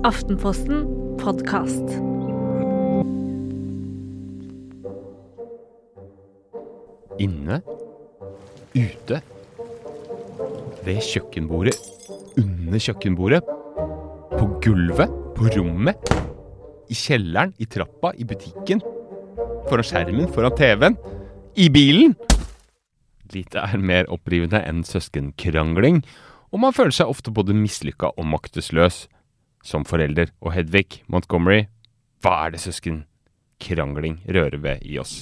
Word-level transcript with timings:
Aftenposten 0.00 0.86
podkast. 1.20 1.90
Inne, 7.20 7.58
ute, 8.72 9.18
ved 10.86 11.02
kjøkkenbordet, 11.04 11.76
under 12.40 12.80
kjøkkenbordet, 12.80 13.52
på 14.38 14.48
gulvet, 14.64 15.12
på 15.36 15.52
rommet, 15.58 16.14
i 16.88 16.96
kjelleren, 16.96 17.52
i 17.60 17.68
trappa, 17.68 18.14
i 18.16 18.24
butikken, 18.24 18.80
foran 19.68 19.84
skjermen, 19.84 20.32
foran 20.32 20.56
TV-en, 20.56 21.00
i 21.60 21.68
bilen. 21.68 22.16
Lite 23.36 23.68
er 23.68 23.76
mer 23.84 24.08
opprivende 24.08 24.64
enn 24.64 24.80
søskenkrangling, 24.80 26.00
og 26.48 26.64
man 26.64 26.72
føler 26.72 27.02
seg 27.02 27.12
ofte 27.12 27.36
både 27.36 27.52
mislykka 27.52 28.14
og 28.16 28.32
maktesløs 28.32 29.04
som 29.64 29.86
forelder. 29.88 30.32
Og 30.44 30.54
Hedvig 30.56 31.02
Montgomery, 31.10 31.66
hva 32.24 32.46
er 32.46 32.54
det 32.54 32.62
søsken 32.64 33.04
krangling 33.60 34.20
rører 34.28 34.60
ved 34.60 34.86
i 34.86 34.98
oss? 35.00 35.20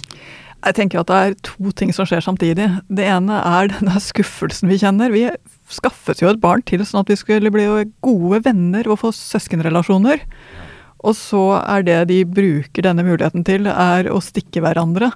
Jeg 0.59 0.75
tenker 0.75 1.01
at 1.01 1.11
det 1.11 1.19
er 1.19 1.37
to 1.47 1.71
ting 1.79 1.93
som 1.95 2.07
skjer 2.09 2.25
samtidig. 2.25 2.67
Det 2.91 3.07
ene 3.07 3.39
er 3.39 3.71
denne 3.77 4.03
skuffelsen 4.03 4.71
vi 4.71 4.81
kjenner. 4.83 5.15
Vi 5.15 5.29
skaffet 5.71 6.23
jo 6.23 6.31
et 6.33 6.41
barn 6.43 6.65
til 6.67 6.83
sånn 6.87 7.05
at 7.05 7.13
vi 7.13 7.19
skulle 7.19 7.53
bli 7.55 7.69
gode 8.05 8.43
venner 8.47 8.89
og 8.91 9.03
få 9.05 9.13
søskenrelasjoner. 9.15 10.25
Og 11.07 11.15
så 11.15 11.43
er 11.63 11.85
det 11.87 11.99
de 12.11 12.25
bruker 12.27 12.83
denne 12.83 13.05
muligheten 13.07 13.45
til, 13.47 13.69
er 13.71 14.11
å 14.11 14.19
stikke 14.25 14.65
hverandre. 14.65 15.13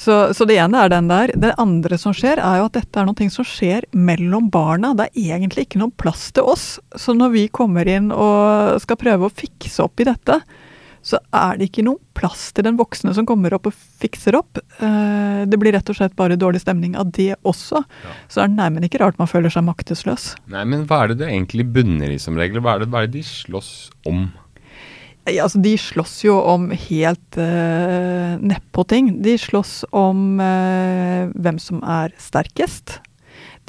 Så, 0.00 0.34
så, 0.34 0.46
det 0.48 0.56
ene 0.56 0.80
er 0.80 0.88
den 0.88 1.10
der. 1.10 1.32
Det 1.36 1.52
andre 1.60 1.98
som 2.00 2.14
skjer, 2.16 2.40
er 2.40 2.62
jo 2.62 2.70
at 2.70 2.78
dette 2.78 3.02
er 3.02 3.04
noe 3.04 3.26
som 3.32 3.44
skjer 3.44 3.84
mellom 3.92 4.48
barna. 4.52 4.94
Det 4.96 5.10
er 5.10 5.36
egentlig 5.36 5.66
ikke 5.66 5.82
noen 5.82 5.92
plass 6.00 6.30
til 6.32 6.48
oss. 6.48 6.78
Så 6.96 7.12
når 7.16 7.34
vi 7.34 7.44
kommer 7.52 7.88
inn 7.88 8.08
og 8.08 8.80
skal 8.80 8.96
prøve 9.00 9.28
å 9.28 9.34
fikse 9.42 9.84
opp 9.84 10.00
i 10.00 10.08
dette, 10.08 10.40
så 11.04 11.20
er 11.36 11.56
det 11.56 11.70
ikke 11.70 11.84
noen 11.84 12.00
plass 12.16 12.48
til 12.56 12.64
den 12.66 12.76
voksne 12.80 13.12
som 13.16 13.28
kommer 13.28 13.54
opp 13.56 13.68
og 13.68 13.76
fikser 14.00 14.36
opp. 14.40 14.60
Eh, 14.80 15.44
det 15.48 15.60
blir 15.60 15.76
rett 15.76 15.92
og 15.92 15.96
slett 15.96 16.16
bare 16.16 16.36
dårlig 16.40 16.60
stemning 16.64 16.96
av 17.00 17.12
det 17.16 17.34
også. 17.48 17.84
Ja. 17.84 18.16
Så 18.32 18.42
er 18.42 18.50
det 18.50 18.60
nærmest 18.60 18.88
ikke 18.88 19.00
rart 19.04 19.20
man 19.20 19.30
føler 19.30 19.52
seg 19.52 19.64
maktesløs. 19.68 20.30
Nei, 20.52 20.64
men 20.68 20.84
hva 20.88 21.04
er 21.04 21.12
det 21.12 21.22
det 21.22 21.32
egentlig 21.32 21.68
bunner 21.76 22.12
i 22.12 22.20
som 22.20 22.40
regel? 22.40 22.60
Hva 22.64 22.76
er 22.76 22.84
det, 22.84 22.90
hva 22.92 23.04
er 23.04 23.08
det 23.10 23.18
de 23.20 23.24
slåss 23.26 23.74
om? 24.08 24.30
Ja, 25.30 25.44
altså, 25.46 25.60
de 25.62 25.76
slåss 25.78 26.20
jo 26.24 26.36
om 26.42 26.70
helt 26.74 27.38
uh, 27.38 28.36
nedpå-ting. 28.42 29.12
De 29.22 29.36
slåss 29.38 29.84
om 29.94 30.40
uh, 30.42 31.30
hvem 31.34 31.60
som 31.62 31.82
er 31.86 32.14
sterkest. 32.18 32.98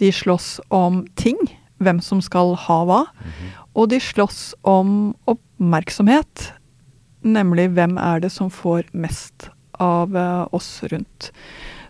De 0.02 0.10
slåss 0.14 0.60
om 0.74 1.04
ting. 1.20 1.38
Hvem 1.82 2.02
som 2.02 2.22
skal 2.22 2.56
ha 2.68 2.80
hva. 2.86 3.04
Mm 3.06 3.30
-hmm. 3.30 3.52
Og 3.76 3.90
de 3.90 4.00
slåss 4.00 4.56
om 4.62 5.16
oppmerksomhet. 5.26 6.54
Nemlig 7.22 7.70
hvem 7.70 7.98
er 7.98 8.20
det 8.20 8.32
som 8.32 8.50
får 8.50 8.84
mest 8.94 9.50
av 9.80 10.16
uh, 10.16 10.48
oss 10.52 10.84
rundt. 10.84 11.32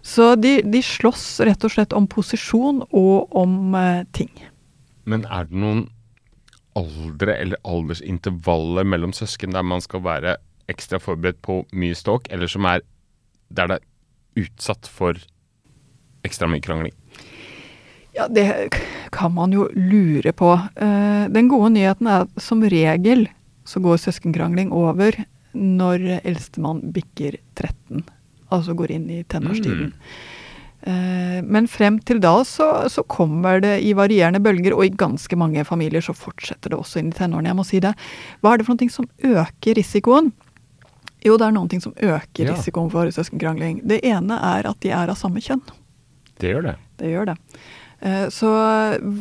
Så 0.01 0.35
de, 0.35 0.61
de, 0.61 0.81
slåss 0.81 1.39
rett 1.39 1.63
og 1.63 1.71
slett 1.71 1.93
om 1.93 2.07
posisjon 2.07 2.83
og 2.91 3.35
om 3.35 3.75
ting. 4.13 4.31
Men 5.05 5.25
er 5.25 5.43
det 5.43 5.53
noen 5.55 5.89
aldre 6.79 7.35
eller 7.35 7.59
aldersintervaller 7.67 8.87
mellom 8.87 9.13
søsken 9.13 9.55
der 9.55 9.65
man 9.67 9.83
skal 9.83 10.03
være 10.05 10.37
ekstra 10.71 11.01
forberedt 11.01 11.41
på 11.43 11.61
mye 11.75 11.97
ståk, 11.97 12.29
eller 12.31 12.47
som 12.51 12.67
er 12.69 12.83
der 13.51 13.67
det 13.67 13.79
er 13.81 14.45
utsatt 14.45 14.87
for 14.87 15.17
ekstra 16.27 16.47
mye 16.47 16.63
krangling? 16.63 16.93
Ja, 18.15 18.27
det 18.27 18.71
kan 19.11 19.33
man 19.35 19.53
jo 19.55 19.67
lure 19.75 20.31
på. 20.35 20.51
Eh, 20.75 21.27
den 21.31 21.49
gode 21.51 21.73
nyheten 21.75 22.07
er 22.07 22.25
at 22.25 22.43
som 22.43 22.63
regel 22.63 23.27
så 23.67 23.79
går 23.83 23.99
søskenkrangling 24.03 24.71
over 24.75 25.15
når 25.55 26.21
eldstemann 26.23 26.81
bikker 26.95 27.37
13, 27.59 28.03
altså 28.51 28.75
går 28.75 28.95
inn 28.95 29.09
i 29.11 29.23
tenårstiden. 29.23 29.91
Mm. 29.91 30.39
Eh, 30.81 31.41
men 31.45 31.67
frem 31.69 31.99
til 32.01 32.21
da 32.23 32.39
så, 32.47 32.67
så, 32.89 33.03
kommer 33.05 33.61
det 33.61 33.75
i 33.85 33.93
varierende 33.97 34.41
bølger, 34.41 34.73
og 34.73 34.85
i 34.85 34.93
ganske 34.93 35.37
mange 35.37 35.65
familier 35.67 36.01
så 36.01 36.15
fortsetter 36.17 36.73
det 36.73 36.79
også 36.79 37.01
inn 37.01 37.11
i 37.11 37.17
tenårene. 37.17 37.51
Jeg 37.51 37.59
må 37.59 37.67
si 37.67 37.81
det. 37.83 37.93
Hva 38.41 38.53
er 38.53 38.61
det 38.61 38.69
for 38.69 38.79
noe 38.79 38.93
som 38.93 39.09
øker 39.31 39.77
risikoen? 39.77 40.31
Jo, 41.21 41.35
det 41.37 41.45
er 41.45 41.53
noen 41.53 41.69
ting 41.69 41.83
som 41.83 41.93
øker 41.93 42.47
ja. 42.47 42.55
risikoen 42.55 42.89
for 42.93 43.11
søskenkrangling. 43.13 43.83
Det 43.85 44.01
ene 44.09 44.39
er 44.41 44.71
at 44.71 44.81
de 44.81 44.89
er 44.95 45.13
av 45.13 45.19
samme 45.19 45.43
kjønn. 45.43 45.61
Det 46.41 46.55
gjør 46.55 46.71
det. 46.71 46.75
Det 46.97 47.11
gjør 47.13 47.29
det. 47.29 47.37
Eh, 48.01 48.25
så 48.33 48.49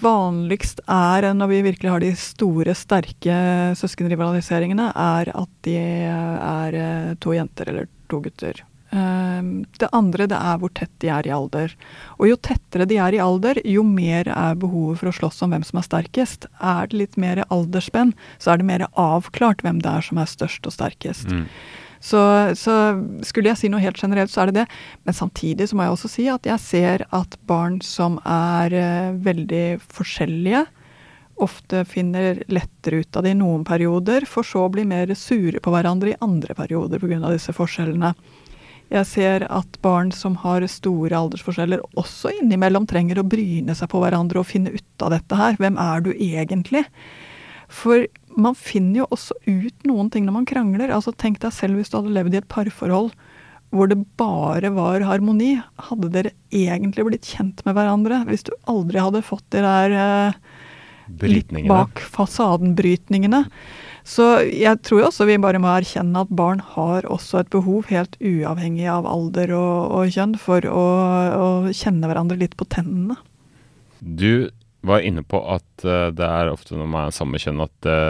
vanligst 0.00 0.80
er, 0.88 1.28
når 1.36 1.52
vi 1.52 1.60
virkelig 1.68 1.92
har 1.92 2.00
de 2.00 2.14
store, 2.16 2.72
sterke 2.78 3.36
søskenrivaliseringene, 3.76 4.88
er 4.96 5.32
at 5.36 5.52
de 5.68 5.76
er 5.76 6.80
eh, 6.80 7.14
to 7.20 7.36
jenter 7.36 7.68
eller 7.68 7.90
to 8.08 8.22
gutter. 8.24 8.64
Ehm, 8.90 9.64
det 9.78 9.88
andre 9.94 10.26
det 10.30 10.38
er 10.38 10.56
hvor 10.58 10.72
tett 10.74 10.92
de 11.02 11.10
er 11.14 11.26
i 11.28 11.34
alder. 11.34 11.74
Og 12.18 12.30
jo 12.30 12.38
tettere 12.42 12.88
de 12.90 12.98
er 12.98 13.14
i 13.14 13.22
alder, 13.22 13.60
jo 13.64 13.84
mer 13.86 14.30
er 14.32 14.58
behovet 14.58 15.00
for 15.00 15.10
å 15.10 15.14
slåss 15.20 15.44
om 15.46 15.54
hvem 15.54 15.66
som 15.66 15.78
er 15.80 15.86
sterkest. 15.86 16.48
Er 16.58 16.90
det 16.90 16.98
litt 16.98 17.20
mer 17.20 17.44
aldersspenn, 17.48 18.14
så 18.42 18.54
er 18.54 18.60
det 18.60 18.70
mer 18.70 18.88
avklart 18.98 19.62
hvem 19.66 19.82
det 19.84 19.92
er 19.92 20.08
som 20.08 20.18
er 20.18 20.30
størst 20.30 20.66
og 20.66 20.74
sterkest. 20.74 21.30
Mm. 21.30 21.46
Så, 22.00 22.20
så, 22.56 22.74
skulle 23.28 23.50
jeg 23.50 23.60
si 23.60 23.68
noe 23.68 23.82
helt 23.82 24.00
generelt, 24.00 24.32
så 24.32 24.42
er 24.42 24.50
det 24.50 24.62
det. 24.62 24.66
Men 25.04 25.16
samtidig 25.16 25.68
så 25.68 25.76
må 25.76 25.84
jeg 25.84 25.94
også 25.94 26.10
si 26.10 26.26
at 26.32 26.48
jeg 26.48 26.64
ser 26.64 27.04
at 27.14 27.36
barn 27.46 27.78
som 27.84 28.16
er 28.24 28.74
uh, 28.74 29.16
veldig 29.20 29.64
forskjellige, 29.84 30.64
ofte 31.40 31.86
finner 31.88 32.42
lettere 32.52 33.00
ut 33.00 33.16
av 33.16 33.24
det 33.24 33.30
i 33.32 33.38
noen 33.38 33.62
perioder, 33.64 34.26
for 34.28 34.44
så 34.44 34.66
å 34.66 34.72
bli 34.72 34.82
mer 34.88 35.12
sure 35.16 35.60
på 35.62 35.72
hverandre 35.72 36.12
i 36.12 36.18
andre 36.24 36.56
perioder 36.56 37.00
pga. 37.00 37.20
disse 37.32 37.54
forskjellene. 37.56 38.12
Jeg 38.90 39.06
ser 39.06 39.44
at 39.46 39.76
barn 39.84 40.10
som 40.10 40.34
har 40.42 40.64
store 40.66 41.14
aldersforskjeller, 41.14 41.82
også 42.00 42.32
innimellom 42.40 42.88
trenger 42.90 43.20
å 43.20 43.26
bryne 43.26 43.76
seg 43.78 43.90
på 43.92 44.00
hverandre 44.02 44.42
og 44.42 44.48
finne 44.50 44.72
ut 44.74 45.04
av 45.06 45.14
dette 45.14 45.38
her. 45.38 45.58
Hvem 45.60 45.78
er 45.78 46.02
du 46.02 46.10
egentlig? 46.16 46.82
For 47.70 48.08
man 48.34 48.56
finner 48.58 49.04
jo 49.04 49.10
også 49.14 49.36
ut 49.46 49.86
noen 49.86 50.10
ting 50.10 50.26
når 50.26 50.36
man 50.40 50.48
krangler. 50.48 50.90
Altså 50.90 51.14
Tenk 51.14 51.38
deg 51.42 51.54
selv 51.54 51.78
hvis 51.78 51.92
du 51.92 52.00
hadde 52.00 52.16
levd 52.16 52.34
i 52.34 52.42
et 52.42 52.50
parforhold 52.50 53.12
hvor 53.70 53.86
det 53.86 54.00
bare 54.18 54.72
var 54.74 55.04
harmoni. 55.06 55.52
Hadde 55.90 56.10
dere 56.10 56.34
egentlig 56.50 57.06
blitt 57.06 57.30
kjent 57.30 57.62
med 57.66 57.76
hverandre 57.78 58.24
hvis 58.26 58.42
du 58.48 58.52
aldri 58.70 59.02
hadde 59.02 59.22
fått 59.22 59.46
de 59.54 59.62
der 59.62 59.94
eh, 59.94 60.40
litt 61.30 61.54
bak 61.70 62.02
fasaden-brytningene? 62.10 63.44
Så 64.10 64.26
jeg 64.42 64.80
tror 64.82 65.06
også 65.06 65.26
vi 65.28 65.38
bare 65.38 65.60
må 65.62 65.70
erkjenne 65.70 66.24
at 66.24 66.32
barn 66.34 66.62
har 66.72 67.06
også 67.06 67.44
et 67.44 67.52
behov, 67.52 67.84
helt 67.92 68.16
uavhengig 68.18 68.88
av 68.90 69.06
alder 69.06 69.52
og, 69.54 69.92
og 69.94 70.14
kjønn, 70.16 70.34
for 70.40 70.66
å, 70.66 70.86
å, 71.36 71.50
kjenne 71.70 72.10
hverandre 72.10 72.40
litt 72.40 72.56
på 72.58 72.66
tennene. 72.72 73.20
Du 74.00 74.50
var 74.86 75.04
inne 75.06 75.22
på 75.22 75.38
at 75.54 75.86
uh, 75.86 76.08
det 76.16 76.26
er 76.26 76.50
ofte 76.50 76.74
når 76.74 76.90
man 76.90 77.06
er 77.06 77.14
samme 77.14 77.38
kjønn 77.38 77.62
at 77.62 77.74
det 77.86 78.00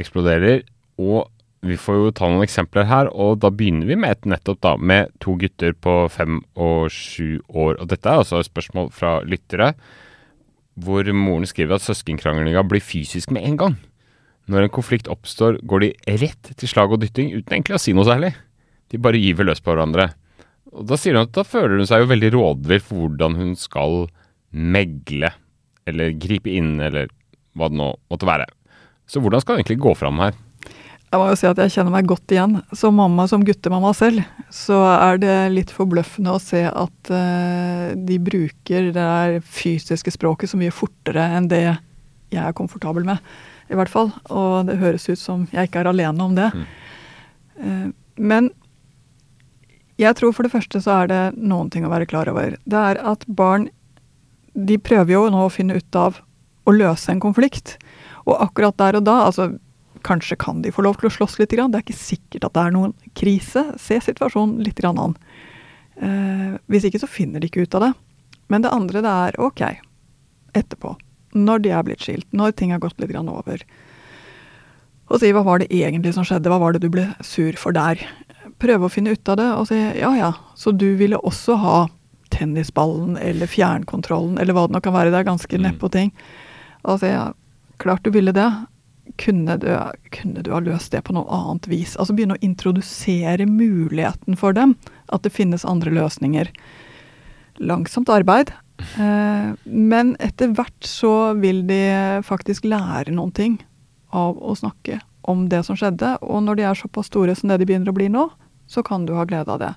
eksploderer. 0.00 0.64
Og 1.00 1.30
vi 1.64 1.80
får 1.80 1.96
jo 1.96 2.14
ta 2.16 2.28
noen 2.28 2.44
eksempler 2.44 2.88
her, 2.90 3.08
og 3.12 3.40
da 3.40 3.48
begynner 3.52 3.88
vi 3.88 3.96
med 4.00 4.18
et 4.18 4.30
nettopp 4.34 4.60
da, 4.64 4.76
med 4.76 5.12
to 5.24 5.38
gutter 5.40 5.76
på 5.76 5.96
fem 6.12 6.42
og 6.60 6.90
sju 6.92 7.40
år. 7.48 7.78
Og 7.78 7.88
dette 7.88 8.08
er 8.08 8.20
altså 8.20 8.40
et 8.40 8.48
spørsmål 8.48 8.92
fra 8.96 9.20
lyttere, 9.24 9.74
hvor 10.80 11.08
moren 11.12 11.48
skriver 11.48 11.76
at 11.76 11.84
søskenkranglinga 11.84 12.64
blir 12.68 12.84
fysisk 12.84 13.32
med 13.32 13.48
en 13.48 13.60
gang. 13.60 13.80
Når 14.50 14.66
en 14.66 14.72
konflikt 14.74 15.10
oppstår, 15.10 15.60
går 15.62 15.84
de 15.84 15.90
rett 16.18 16.52
til 16.58 16.70
slag 16.70 16.90
og 16.90 17.04
dytting 17.04 17.30
uten 17.36 17.54
egentlig 17.54 17.76
å 17.76 17.82
si 17.82 17.94
noe 17.94 18.08
særlig. 18.08 18.32
De 18.90 18.98
bare 18.98 19.20
gyver 19.20 19.46
løs 19.46 19.62
på 19.62 19.70
hverandre. 19.70 20.10
Og 20.74 20.86
Da 20.90 20.98
sier 20.98 21.14
hun 21.14 21.26
at 21.28 21.34
da 21.36 21.46
føler 21.46 21.78
hun 21.78 21.88
seg 21.88 22.02
jo 22.02 22.10
veldig 22.10 22.32
rådvill 22.34 22.82
for 22.82 23.04
hvordan 23.04 23.38
hun 23.38 23.52
skal 23.58 24.08
megle, 24.50 25.30
eller 25.86 26.16
gripe 26.18 26.50
inn, 26.50 26.78
eller 26.82 27.10
hva 27.54 27.70
det 27.70 27.78
nå 27.78 27.92
måtte 28.10 28.26
være. 28.26 28.48
Så 29.10 29.22
hvordan 29.22 29.42
skal 29.42 29.56
hun 29.56 29.62
egentlig 29.62 29.82
gå 29.82 29.94
fram 29.98 30.18
her? 30.22 30.34
Jeg 31.10 31.18
må 31.18 31.26
jo 31.26 31.38
si 31.38 31.46
at 31.50 31.58
jeg 31.58 31.74
kjenner 31.74 31.94
meg 31.94 32.06
godt 32.10 32.34
igjen. 32.34 32.58
Som 32.78 32.98
mamma, 32.98 33.26
som 33.30 33.42
guttemamma 33.46 33.90
selv, 33.98 34.22
så 34.54 34.78
er 34.92 35.22
det 35.22 35.38
litt 35.54 35.72
forbløffende 35.74 36.34
å 36.34 36.42
se 36.42 36.64
at 36.70 37.10
uh, 37.10 37.94
de 37.98 38.18
bruker 38.22 38.90
det 38.94 39.40
fysiske 39.46 40.14
språket 40.14 40.52
så 40.52 40.58
mye 40.58 40.74
fortere 40.74 41.24
enn 41.38 41.50
det 41.50 41.64
jeg 42.30 42.42
er 42.44 42.54
komfortabel 42.54 43.06
med 43.06 43.18
i 43.70 43.78
hvert 43.78 43.92
fall. 43.92 44.10
Og 44.28 44.66
det 44.68 44.80
høres 44.80 45.08
ut 45.08 45.20
som 45.20 45.46
jeg 45.54 45.70
ikke 45.70 45.84
er 45.84 45.90
alene 45.92 46.26
om 46.26 46.36
det. 46.36 46.50
Mm. 46.54 46.66
Uh, 47.60 47.88
men 48.20 48.50
jeg 50.00 50.16
tror 50.16 50.32
for 50.32 50.46
det 50.46 50.52
første 50.52 50.80
så 50.82 51.02
er 51.02 51.10
det 51.10 51.22
noen 51.36 51.70
ting 51.72 51.84
å 51.84 51.92
være 51.92 52.08
klar 52.10 52.28
over. 52.32 52.56
Det 52.64 52.84
er 52.92 53.00
at 53.04 53.26
barn 53.28 53.68
de 54.54 54.78
prøver 54.82 55.14
jo 55.14 55.26
nå 55.30 55.44
å 55.46 55.52
finne 55.52 55.76
ut 55.78 55.96
av 55.98 56.22
å 56.68 56.74
løse 56.74 57.12
en 57.12 57.22
konflikt. 57.22 57.76
Og 58.26 58.38
akkurat 58.40 58.78
der 58.80 58.98
og 58.98 59.04
da, 59.06 59.18
altså 59.28 59.52
kanskje 60.06 60.38
kan 60.40 60.62
de 60.64 60.72
få 60.72 60.84
lov 60.86 60.98
til 61.00 61.10
å 61.10 61.12
slåss 61.12 61.38
litt. 61.40 61.52
Det 61.52 61.60
er 61.60 61.84
ikke 61.84 61.96
sikkert 61.96 62.48
at 62.48 62.56
det 62.56 62.64
er 62.64 62.74
noen 62.74 62.94
krise. 63.16 63.66
Se 63.80 64.00
situasjonen 64.00 64.64
litt 64.64 64.80
an. 64.88 65.16
Eh, 66.00 66.56
hvis 66.72 66.88
ikke 66.88 67.02
så 67.02 67.10
finner 67.10 67.40
de 67.40 67.50
ikke 67.50 67.66
ut 67.68 67.76
av 67.76 67.84
det. 67.84 67.92
Men 68.48 68.64
det 68.64 68.72
andre 68.74 69.04
det 69.04 69.14
er 69.28 69.40
ok, 69.40 69.62
etterpå 70.56 70.96
når 71.36 71.62
de 71.64 71.72
er 71.74 71.86
blitt 71.86 72.02
skilt, 72.04 72.26
når 72.32 72.56
ting 72.58 72.72
har 72.74 72.82
gått 72.82 72.98
litt 73.00 73.14
over. 73.14 73.62
Og 75.10 75.18
si 75.20 75.32
hva 75.34 75.42
var 75.46 75.62
det 75.62 75.70
egentlig 75.74 76.14
som 76.14 76.26
skjedde, 76.26 76.50
hva 76.50 76.60
var 76.62 76.74
det 76.74 76.82
du 76.84 76.90
ble 76.92 77.08
sur 77.26 77.52
for 77.58 77.74
der? 77.74 77.98
Prøve 78.62 78.86
å 78.86 78.92
finne 78.92 79.14
ut 79.14 79.28
av 79.28 79.38
det 79.40 79.48
og 79.56 79.66
si 79.70 79.78
ja 79.78 80.10
ja, 80.16 80.32
så 80.54 80.72
du 80.72 80.94
ville 81.00 81.18
også 81.18 81.56
ha 81.58 81.78
tennisballen 82.30 83.16
eller 83.18 83.50
fjernkontrollen 83.50 84.38
eller 84.38 84.54
hva 84.54 84.68
det 84.68 84.76
nå 84.76 84.82
kan 84.84 84.94
være. 84.94 85.10
Det 85.10 85.20
er 85.20 85.30
ganske 85.32 85.58
Mm. 85.58 85.62
neppe 85.66 85.90
ting. 85.90 86.12
Og 86.84 87.00
si 87.00 87.06
ja, 87.06 87.32
klart 87.78 88.04
du 88.04 88.10
ville 88.10 88.32
det. 88.32 88.48
Kunne 89.18 89.58
du, 89.58 89.66
kunne 90.12 90.42
du 90.42 90.52
ha 90.52 90.60
løst 90.60 90.92
det 90.92 91.02
på 91.04 91.12
noe 91.12 91.26
annet 91.26 91.66
vis? 91.66 91.96
Altså 91.96 92.14
begynne 92.14 92.36
å 92.38 92.44
introdusere 92.46 93.46
muligheten 93.46 94.38
for 94.38 94.52
dem. 94.52 94.76
At 95.12 95.22
det 95.22 95.32
finnes 95.32 95.64
andre 95.64 95.90
løsninger. 95.90 96.48
Langsomt 97.58 98.08
arbeid. 98.08 98.52
Eh, 99.00 99.50
men 99.64 100.14
etter 100.22 100.54
hvert 100.56 100.86
så 100.86 101.32
vil 101.40 101.62
de 101.68 101.82
faktisk 102.26 102.68
lære 102.68 103.14
noen 103.14 103.32
ting 103.36 103.58
av 104.16 104.38
å 104.38 104.56
snakke 104.58 105.00
om 105.30 105.48
det 105.52 105.62
som 105.66 105.78
skjedde. 105.78 106.16
Og 106.26 106.42
når 106.46 106.58
de 106.58 106.66
er 106.68 106.78
såpass 106.78 107.10
store 107.10 107.36
som 107.38 107.50
det 107.50 107.60
de 107.60 107.68
begynner 107.68 107.92
å 107.92 107.96
bli 107.96 108.08
nå, 108.12 108.28
så 108.70 108.84
kan 108.86 109.06
du 109.06 109.14
ha 109.18 109.26
glede 109.28 109.52
av 109.52 109.60
det. 109.62 109.74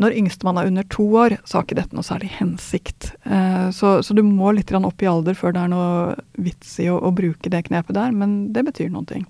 Når 0.00 0.14
yngstemann 0.16 0.56
er 0.60 0.68
under 0.70 0.86
to 0.88 1.04
år, 1.18 1.36
så 1.44 1.58
har 1.58 1.66
ikke 1.66 1.76
dette 1.80 1.96
noe 1.96 2.06
særlig 2.06 2.30
hensikt. 2.38 3.10
Eh, 3.24 3.68
så, 3.76 3.98
så 4.04 4.16
du 4.16 4.22
må 4.24 4.52
litt 4.56 4.72
opp 4.72 5.02
i 5.02 5.10
alder 5.10 5.36
før 5.36 5.56
det 5.56 5.64
er 5.64 5.72
noe 5.72 6.14
vits 6.40 6.78
i 6.80 6.88
å, 6.88 6.96
å 6.96 7.12
bruke 7.12 7.52
det 7.52 7.66
knepet 7.68 7.96
der, 7.98 8.14
men 8.16 8.52
det 8.54 8.64
betyr 8.68 8.92
noen 8.92 9.08
ting. 9.10 9.26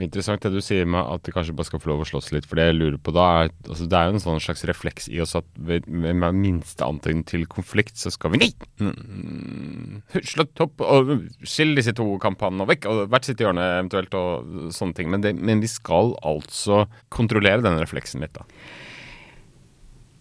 Interessant 0.00 0.40
det 0.40 0.48
du 0.54 0.60
sier 0.64 0.86
med 0.88 1.04
at 1.04 1.20
de 1.26 1.32
kanskje 1.34 1.52
bare 1.52 1.68
skal 1.68 1.80
få 1.82 1.90
lov 1.90 2.00
å 2.00 2.06
slåss 2.08 2.30
litt. 2.32 2.46
For 2.48 2.56
det 2.56 2.64
jeg 2.70 2.76
lurer 2.78 2.94
på 2.96 3.12
da 3.12 3.24
er 3.42 3.50
altså 3.68 3.84
Det 3.90 3.98
er 3.98 4.06
jo 4.08 4.14
en 4.14 4.22
sånn 4.24 4.38
slags 4.40 4.62
refleks 4.70 5.08
i 5.12 5.18
oss 5.20 5.34
at 5.36 5.44
ved, 5.60 5.84
ved 5.84 6.16
minste 6.38 6.86
antydning 6.86 7.26
til 7.28 7.44
konflikt, 7.50 7.98
så 8.00 8.08
skal 8.14 8.32
vi 8.32 8.40
Nei! 8.40 8.48
Mm, 8.80 9.98
Slutt 10.24 10.62
opp 10.64 10.80
og 10.86 11.12
skill 11.44 11.74
disse 11.76 11.92
to 11.98 12.06
kampene 12.22 12.64
og 12.64 12.70
vekk, 12.72 12.88
og 12.88 13.02
hvert 13.12 13.28
sitt 13.28 13.42
hjørne 13.44 13.66
eventuelt, 13.82 14.16
og 14.16 14.70
sånne 14.72 14.96
ting. 14.96 15.10
Men, 15.12 15.20
det, 15.26 15.34
men 15.36 15.60
vi 15.60 15.68
skal 15.68 16.14
altså 16.24 16.86
kontrollere 17.12 17.60
denne 17.64 17.82
refleksen 17.84 18.24
litt, 18.24 18.32
da. 18.38 18.46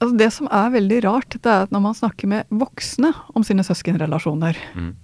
Altså 0.01 0.17
det 0.17 0.27
som 0.33 0.47
er 0.49 0.71
veldig 0.73 0.99
rart, 1.05 1.35
det 1.37 1.45
er 1.51 1.67
at 1.67 1.71
når 1.73 1.83
man 1.85 1.95
snakker 1.97 2.27
med 2.31 2.49
voksne 2.49 3.11
om 3.37 3.43
sine 3.45 3.63
søskenrelasjoner, 3.63 4.57
Mm. 4.75 4.95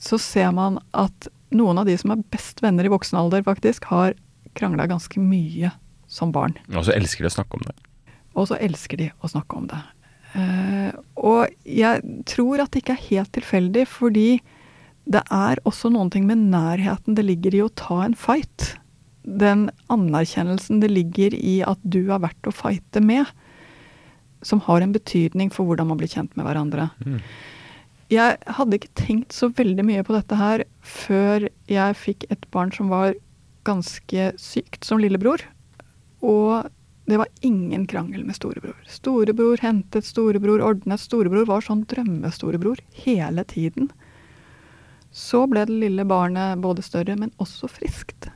så 0.00 0.16
ser 0.22 0.52
man 0.56 0.78
at 0.94 1.28
noen 1.54 1.80
av 1.80 1.88
de 1.88 1.96
som 1.98 2.12
er 2.14 2.24
best 2.32 2.62
venner 2.64 2.86
i 2.86 2.92
voksen 2.92 3.18
alder, 3.20 3.44
faktisk, 3.46 3.88
har 3.90 4.16
krangla 4.58 4.88
ganske 4.90 5.22
mye 5.22 5.72
som 6.10 6.32
barn. 6.34 6.56
Og 6.74 6.86
så 6.88 6.94
elsker 6.96 7.26
de 7.26 7.30
å 7.30 7.36
snakke 7.38 7.58
om 7.58 7.66
det. 7.66 7.76
Og 8.38 8.48
så 8.50 8.58
elsker 8.62 9.00
de 9.00 9.10
å 9.20 9.30
snakke 9.30 9.58
om 9.58 9.68
det. 9.70 9.80
Uh, 10.30 10.94
og 11.18 11.50
jeg 11.66 12.02
tror 12.30 12.62
at 12.62 12.70
det 12.72 12.84
ikke 12.84 12.96
er 12.96 13.06
helt 13.08 13.32
tilfeldig, 13.34 13.86
fordi 13.90 14.28
det 15.10 15.22
er 15.34 15.58
også 15.66 15.90
noen 15.90 16.10
ting 16.12 16.26
med 16.28 16.50
nærheten 16.52 17.16
det 17.18 17.26
ligger 17.26 17.56
i 17.56 17.64
å 17.64 17.72
ta 17.78 18.02
en 18.04 18.14
fight. 18.18 18.74
Den 19.26 19.68
anerkjennelsen 19.92 20.82
det 20.82 20.92
ligger 20.92 21.34
i 21.34 21.60
at 21.66 21.80
du 21.82 22.04
har 22.12 22.22
vært 22.22 22.46
å 22.46 22.54
fighte 22.54 23.02
med, 23.02 23.26
som 24.46 24.62
har 24.64 24.80
en 24.80 24.94
betydning 24.94 25.50
for 25.52 25.68
hvordan 25.68 25.90
man 25.90 25.98
blir 26.00 26.10
kjent 26.10 26.36
med 26.38 26.46
hverandre. 26.46 26.90
Jeg 28.10 28.40
hadde 28.56 28.74
ikke 28.74 28.94
tenkt 28.98 29.34
så 29.36 29.52
veldig 29.54 29.84
mye 29.86 30.02
på 30.06 30.16
dette 30.16 30.34
her 30.34 30.64
før 30.82 31.46
jeg 31.70 31.98
fikk 31.98 32.26
et 32.34 32.46
barn 32.50 32.72
som 32.74 32.90
var 32.90 33.14
ganske 33.68 34.32
sykt 34.40 34.86
som 34.88 34.98
lillebror. 34.98 35.44
Og 36.26 36.66
det 37.10 37.20
var 37.20 37.30
ingen 37.46 37.86
krangel 37.90 38.24
med 38.26 38.34
storebror. 38.34 38.76
Storebror 38.90 39.62
hentet 39.62 40.06
storebror, 40.06 40.62
ordnet. 40.62 41.02
Storebror 41.02 41.46
var 41.46 41.62
sånn 41.62 41.84
drømmestorebror 41.90 42.82
hele 43.04 43.46
tiden. 43.50 43.92
Så 45.10 45.44
ble 45.50 45.64
det 45.66 45.78
lille 45.78 46.06
barnet 46.06 46.60
både 46.62 46.82
større, 46.86 47.16
men 47.18 47.32
også 47.42 47.70
friskt. 47.70 48.28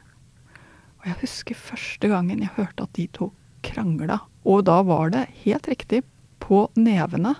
Og 1.02 1.10
jeg 1.10 1.20
husker 1.22 1.58
første 1.58 2.10
gangen 2.10 2.42
jeg 2.42 2.54
hørte 2.56 2.86
at 2.86 2.94
de 2.98 3.06
to 3.14 3.30
krangla. 3.66 4.22
Og 4.46 4.64
da 4.70 4.80
var 4.86 5.10
det 5.14 5.26
helt 5.44 5.66
riktig 5.70 6.02
på 6.42 6.66
nevene. 6.78 7.34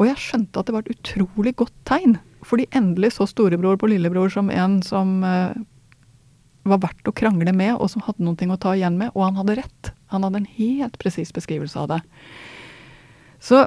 Og 0.00 0.08
jeg 0.08 0.20
skjønte 0.20 0.60
at 0.60 0.68
det 0.68 0.74
var 0.74 0.86
et 0.86 0.94
utrolig 0.96 1.54
godt 1.60 1.74
tegn. 1.88 2.16
Fordi 2.46 2.64
endelig 2.76 3.14
så 3.18 3.26
storebror 3.28 3.76
på 3.80 3.90
lillebror 3.92 4.32
som 4.32 4.48
en 4.48 4.78
som 4.84 5.18
eh, 5.28 5.52
var 6.64 6.80
verdt 6.86 7.10
å 7.10 7.14
krangle 7.16 7.52
med, 7.56 7.74
og 7.76 7.90
som 7.92 8.04
hadde 8.06 8.24
noe 8.24 8.54
å 8.54 8.60
ta 8.60 8.72
igjen 8.76 8.96
med. 9.00 9.12
Og 9.12 9.26
han 9.26 9.36
hadde 9.40 9.58
rett. 9.60 9.92
Han 10.14 10.24
hadde 10.24 10.42
en 10.42 10.50
helt 10.56 10.96
presis 11.02 11.32
beskrivelse 11.36 11.78
av 11.84 11.90
det. 11.92 12.00
Så 13.44 13.66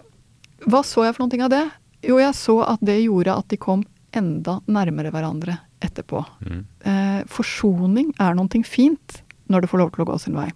hva 0.69 0.81
så 0.87 1.05
jeg 1.05 1.15
for 1.15 1.27
noe 1.27 1.45
av 1.45 1.53
det? 1.53 1.63
Jo, 2.03 2.17
jeg 2.19 2.35
så 2.35 2.57
at 2.65 2.81
det 2.83 2.97
gjorde 3.03 3.37
at 3.37 3.49
de 3.53 3.59
kom 3.61 3.85
enda 4.13 4.59
nærmere 4.69 5.13
hverandre 5.13 5.57
etterpå. 5.83 6.23
Mm. 6.45 6.65
Eh, 6.89 7.21
forsoning 7.29 8.11
er 8.21 8.35
noe 8.37 8.65
fint 8.67 9.21
når 9.51 9.63
det 9.63 9.71
får 9.71 9.81
lov 9.81 9.93
til 9.93 10.05
å 10.05 10.09
gå 10.11 10.19
sin 10.21 10.37
vei. 10.37 10.49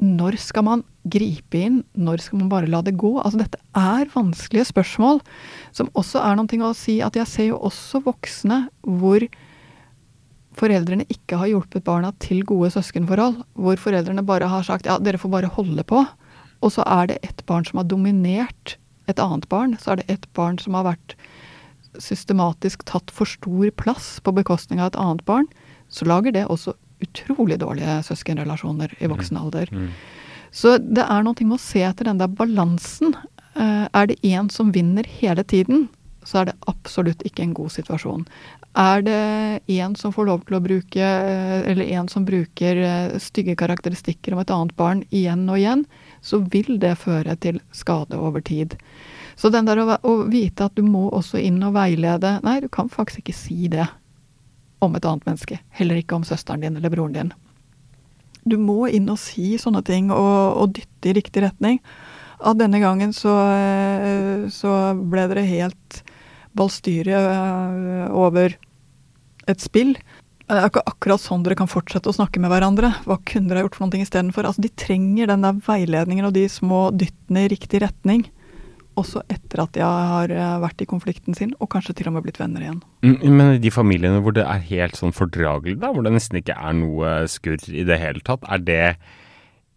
Når 0.00 0.38
skal 0.40 0.64
man 0.64 0.82
gripe 1.12 1.60
inn? 1.60 1.82
Når 1.92 2.24
skal 2.24 2.40
man 2.40 2.48
bare 2.52 2.70
la 2.70 2.80
det 2.84 2.96
gå? 3.00 3.12
Altså, 3.20 3.42
dette 3.42 3.60
er 3.76 4.08
vanskelige 4.14 4.70
spørsmål, 4.70 5.20
som 5.76 5.90
også 5.98 6.22
er 6.24 6.38
noe 6.38 6.70
å 6.70 6.76
si 6.76 7.00
at 7.04 7.18
jeg 7.18 7.28
ser 7.28 7.50
jo 7.50 7.60
også 7.68 8.00
voksne 8.06 8.62
hvor 8.86 9.26
foreldrene 10.60 11.06
ikke 11.12 11.38
har 11.40 11.52
hjulpet 11.52 11.84
barna 11.86 12.14
til 12.22 12.42
gode 12.48 12.72
søskenforhold. 12.74 13.42
Hvor 13.60 13.80
foreldrene 13.80 14.24
bare 14.26 14.48
har 14.50 14.64
sagt 14.66 14.88
ja, 14.88 14.98
dere 14.98 15.20
får 15.20 15.34
bare 15.36 15.52
holde 15.52 15.84
på. 15.84 16.04
Og 16.60 16.72
så 16.74 16.84
er 16.88 17.12
det 17.12 17.20
et 17.26 17.44
barn 17.48 17.68
som 17.68 17.80
har 17.80 17.88
dominert 17.88 18.76
et 19.08 19.20
annet 19.20 19.46
barn. 19.52 19.76
Så 19.80 19.92
er 19.92 20.00
det 20.00 20.10
et 20.16 20.26
barn 20.36 20.58
som 20.60 20.76
har 20.78 20.88
vært 20.88 21.16
systematisk 22.00 22.84
tatt 22.88 23.10
for 23.12 23.28
stor 23.28 23.72
plass 23.76 24.18
på 24.24 24.34
bekostning 24.36 24.80
av 24.80 24.92
et 24.92 25.00
annet 25.00 25.24
barn. 25.28 25.48
Så 25.92 26.06
lager 26.08 26.32
det 26.32 26.46
også 26.48 26.76
utrolig 27.04 27.60
dårlige 27.60 28.00
søskenrelasjoner 28.06 28.96
i 28.98 29.10
voksen 29.10 29.38
alder. 29.40 29.70
Mm. 29.72 29.90
Så 30.50 30.78
det 30.78 31.04
er 31.06 31.24
noe 31.24 31.46
med 31.46 31.56
å 31.56 31.62
se 31.62 31.82
etter 31.86 32.10
den 32.10 32.20
der 32.20 32.30
balansen. 32.30 33.14
Eh, 33.54 33.86
er 33.86 34.10
det 34.10 34.20
én 34.26 34.50
som 34.50 34.72
vinner 34.74 35.06
hele 35.20 35.44
tiden, 35.44 35.88
så 36.26 36.40
er 36.40 36.50
det 36.50 36.58
absolutt 36.70 37.22
ikke 37.26 37.44
en 37.46 37.54
god 37.56 37.72
situasjon. 37.74 38.26
Er 38.78 39.02
det 39.02 39.20
en 39.66 39.94
som 39.98 40.12
får 40.14 40.26
lov 40.28 40.42
til 40.46 40.58
å 40.58 40.62
bruke, 40.62 41.02
eh, 41.02 41.70
eller 41.70 41.90
en 41.98 42.08
som 42.08 42.26
bruker 42.26 42.76
eh, 42.76 43.18
stygge 43.18 43.56
karakteristikker 43.58 44.34
om 44.34 44.42
et 44.42 44.52
annet 44.54 44.76
barn 44.76 45.04
igjen 45.10 45.48
og 45.48 45.58
igjen, 45.58 45.86
så 46.22 46.42
vil 46.52 46.78
det 46.78 46.98
føre 46.98 47.34
til 47.36 47.60
skade 47.72 48.18
over 48.18 48.40
tid. 48.40 48.76
Så 49.36 49.50
den 49.50 49.66
der 49.66 49.80
å, 49.80 49.96
å 50.02 50.14
vite 50.28 50.68
at 50.68 50.76
du 50.76 50.84
må 50.84 51.08
også 51.10 51.40
inn 51.40 51.62
og 51.64 51.72
veilede 51.72 52.38
Nei, 52.44 52.60
du 52.60 52.68
kan 52.68 52.90
faktisk 52.92 53.24
ikke 53.24 53.38
si 53.38 53.70
det 53.72 53.88
om 54.84 54.96
et 54.96 55.06
annet 55.06 55.26
menneske. 55.28 55.60
Heller 55.76 56.00
ikke 56.00 56.16
om 56.18 56.26
søsteren 56.26 56.64
din 56.64 56.78
eller 56.78 56.92
broren 56.92 57.16
din. 57.16 57.32
Du 58.48 58.56
må 58.60 58.86
inn 58.88 59.10
og 59.12 59.20
si 59.20 59.52
sånne 59.60 59.82
ting 59.84 60.08
og, 60.14 60.56
og 60.62 60.72
dytte 60.78 61.10
i 61.10 61.16
riktig 61.18 61.44
retning. 61.44 61.80
At 62.40 62.56
denne 62.60 62.80
gangen 62.80 63.12
så, 63.12 63.34
eh, 63.52 64.48
så 64.52 64.94
ble 64.96 65.26
dere 65.28 65.44
helt 65.44 66.00
ballstyret 66.56 67.12
eh, 67.20 68.06
over 68.16 68.56
et 69.50 69.60
spill. 69.60 69.92
Det 70.50 70.56
er 70.56 70.66
ikke 70.66 70.82
akkurat 70.88 71.22
sånn 71.22 71.44
dere 71.46 71.58
kan 71.60 71.70
fortsette 71.70 72.10
å 72.10 72.16
snakke 72.16 72.40
med 72.42 72.50
hverandre. 72.50 72.94
Hva 73.04 73.20
kunne 73.28 73.52
dere 73.52 73.66
gjort 73.66 73.76
for 73.76 73.86
noe 73.86 74.02
istedenfor? 74.02 74.48
Altså, 74.48 74.64
de 74.64 74.72
trenger 74.72 75.30
den 75.30 75.44
der 75.46 75.60
veiledningen 75.68 76.26
og 76.26 76.34
de 76.34 76.48
små 76.50 76.88
dyttene 76.96 77.44
i 77.44 77.52
riktig 77.52 77.84
retning. 77.84 78.24
Også 78.98 79.22
etter 79.30 79.62
at 79.62 79.72
de 79.76 79.84
har 79.84 80.32
eh, 80.34 80.56
vært 80.64 80.82
i 80.82 80.88
konflikten 80.90 81.36
sin, 81.36 81.54
og 81.62 81.70
kanskje 81.72 81.94
til 82.00 82.10
og 82.10 82.16
med 82.16 82.26
blitt 82.26 82.40
venner 82.40 82.64
igjen. 82.64 82.80
Mm, 83.06 83.16
Men 83.30 83.54
i 83.54 83.62
de 83.62 83.70
familiene 83.72 84.20
hvor 84.24 84.34
det 84.36 84.44
er 84.44 84.66
helt 84.72 84.98
sånn 84.98 85.14
fordragelig, 85.16 85.78
da, 85.80 85.92
hvor 85.94 86.04
det 86.06 86.12
nesten 86.16 86.40
ikke 86.40 86.58
er 86.58 86.76
noe 86.76 87.14
skurr 87.30 87.62
i 87.70 87.86
det 87.86 88.00
hele 88.02 88.22
tatt, 88.26 88.44
er 88.50 88.64
det 88.66 88.84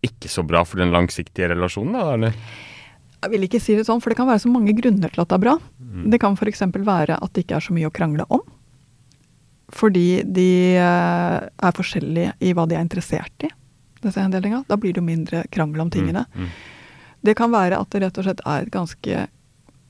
ikke 0.03 0.31
så 0.31 0.43
bra 0.43 0.65
for 0.67 0.81
den 0.81 0.91
langsiktige 0.91 1.51
relasjonen, 1.53 1.95
da, 1.95 2.17
eller? 2.17 2.33
Jeg 3.23 3.31
vil 3.31 3.45
ikke 3.47 3.61
si 3.63 3.77
det 3.77 3.85
sånn, 3.87 4.01
for 4.03 4.11
det 4.11 4.19
kan 4.19 4.27
være 4.27 4.43
så 4.43 4.51
mange 4.51 4.73
grunner 4.75 5.13
til 5.13 5.23
at 5.23 5.29
det 5.31 5.37
er 5.37 5.43
bra. 5.45 5.53
Det 6.11 6.19
kan 6.19 6.35
f.eks. 6.35 6.65
være 6.75 7.15
at 7.23 7.31
det 7.31 7.45
ikke 7.45 7.55
er 7.55 7.63
så 7.63 7.75
mye 7.75 7.87
å 7.87 7.93
krangle 7.95 8.25
om. 8.33 8.41
Fordi 9.73 10.07
de 10.27 10.49
eh, 10.75 11.37
er 11.47 11.77
forskjellige 11.77 12.33
i 12.43 12.51
hva 12.53 12.65
de 12.67 12.75
er 12.75 12.83
interessert 12.83 13.47
i. 13.47 13.49
Det 14.03 14.11
ser 14.11 14.25
jeg 14.25 14.27
en 14.27 14.35
del 14.35 14.43
ting 14.43 14.57
av. 14.57 14.65
Da 14.67 14.75
blir 14.75 14.91
det 14.91 14.99
jo 14.99 15.07
mindre 15.07 15.45
krangel 15.53 15.85
om 15.85 15.91
tingene. 15.93 16.25
Mm, 16.35 16.49
Det 17.23 17.37
kan 17.39 17.53
være 17.53 17.79
at 17.79 17.89
det 17.93 18.03
rett 18.03 18.19
og 18.19 18.27
slett 18.27 18.43
er 18.45 18.65
et 18.65 18.73
ganske 18.73 19.23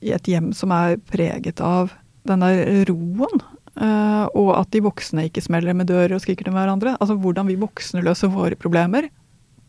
et 0.04 0.28
hjem 0.28 0.52
som 0.56 0.72
er 0.74 0.98
preget 1.08 1.60
av 1.64 1.94
den 2.28 2.44
der 2.44 2.84
roen. 2.88 3.42
eh, 3.74 4.26
og 4.38 4.50
at 4.54 4.70
de 4.70 4.84
voksne 4.84 5.26
ikke 5.28 5.42
smeller 5.42 5.74
med 5.74 5.88
dører 5.90 6.14
og 6.14 6.22
skriker 6.22 6.46
til 6.46 6.54
hverandre. 6.54 6.96
Altså 7.00 7.16
hvordan 7.18 7.48
vi 7.48 7.58
voksne 7.58 8.04
løser 8.04 8.30
våre 8.30 8.54
problemer, 8.54 9.08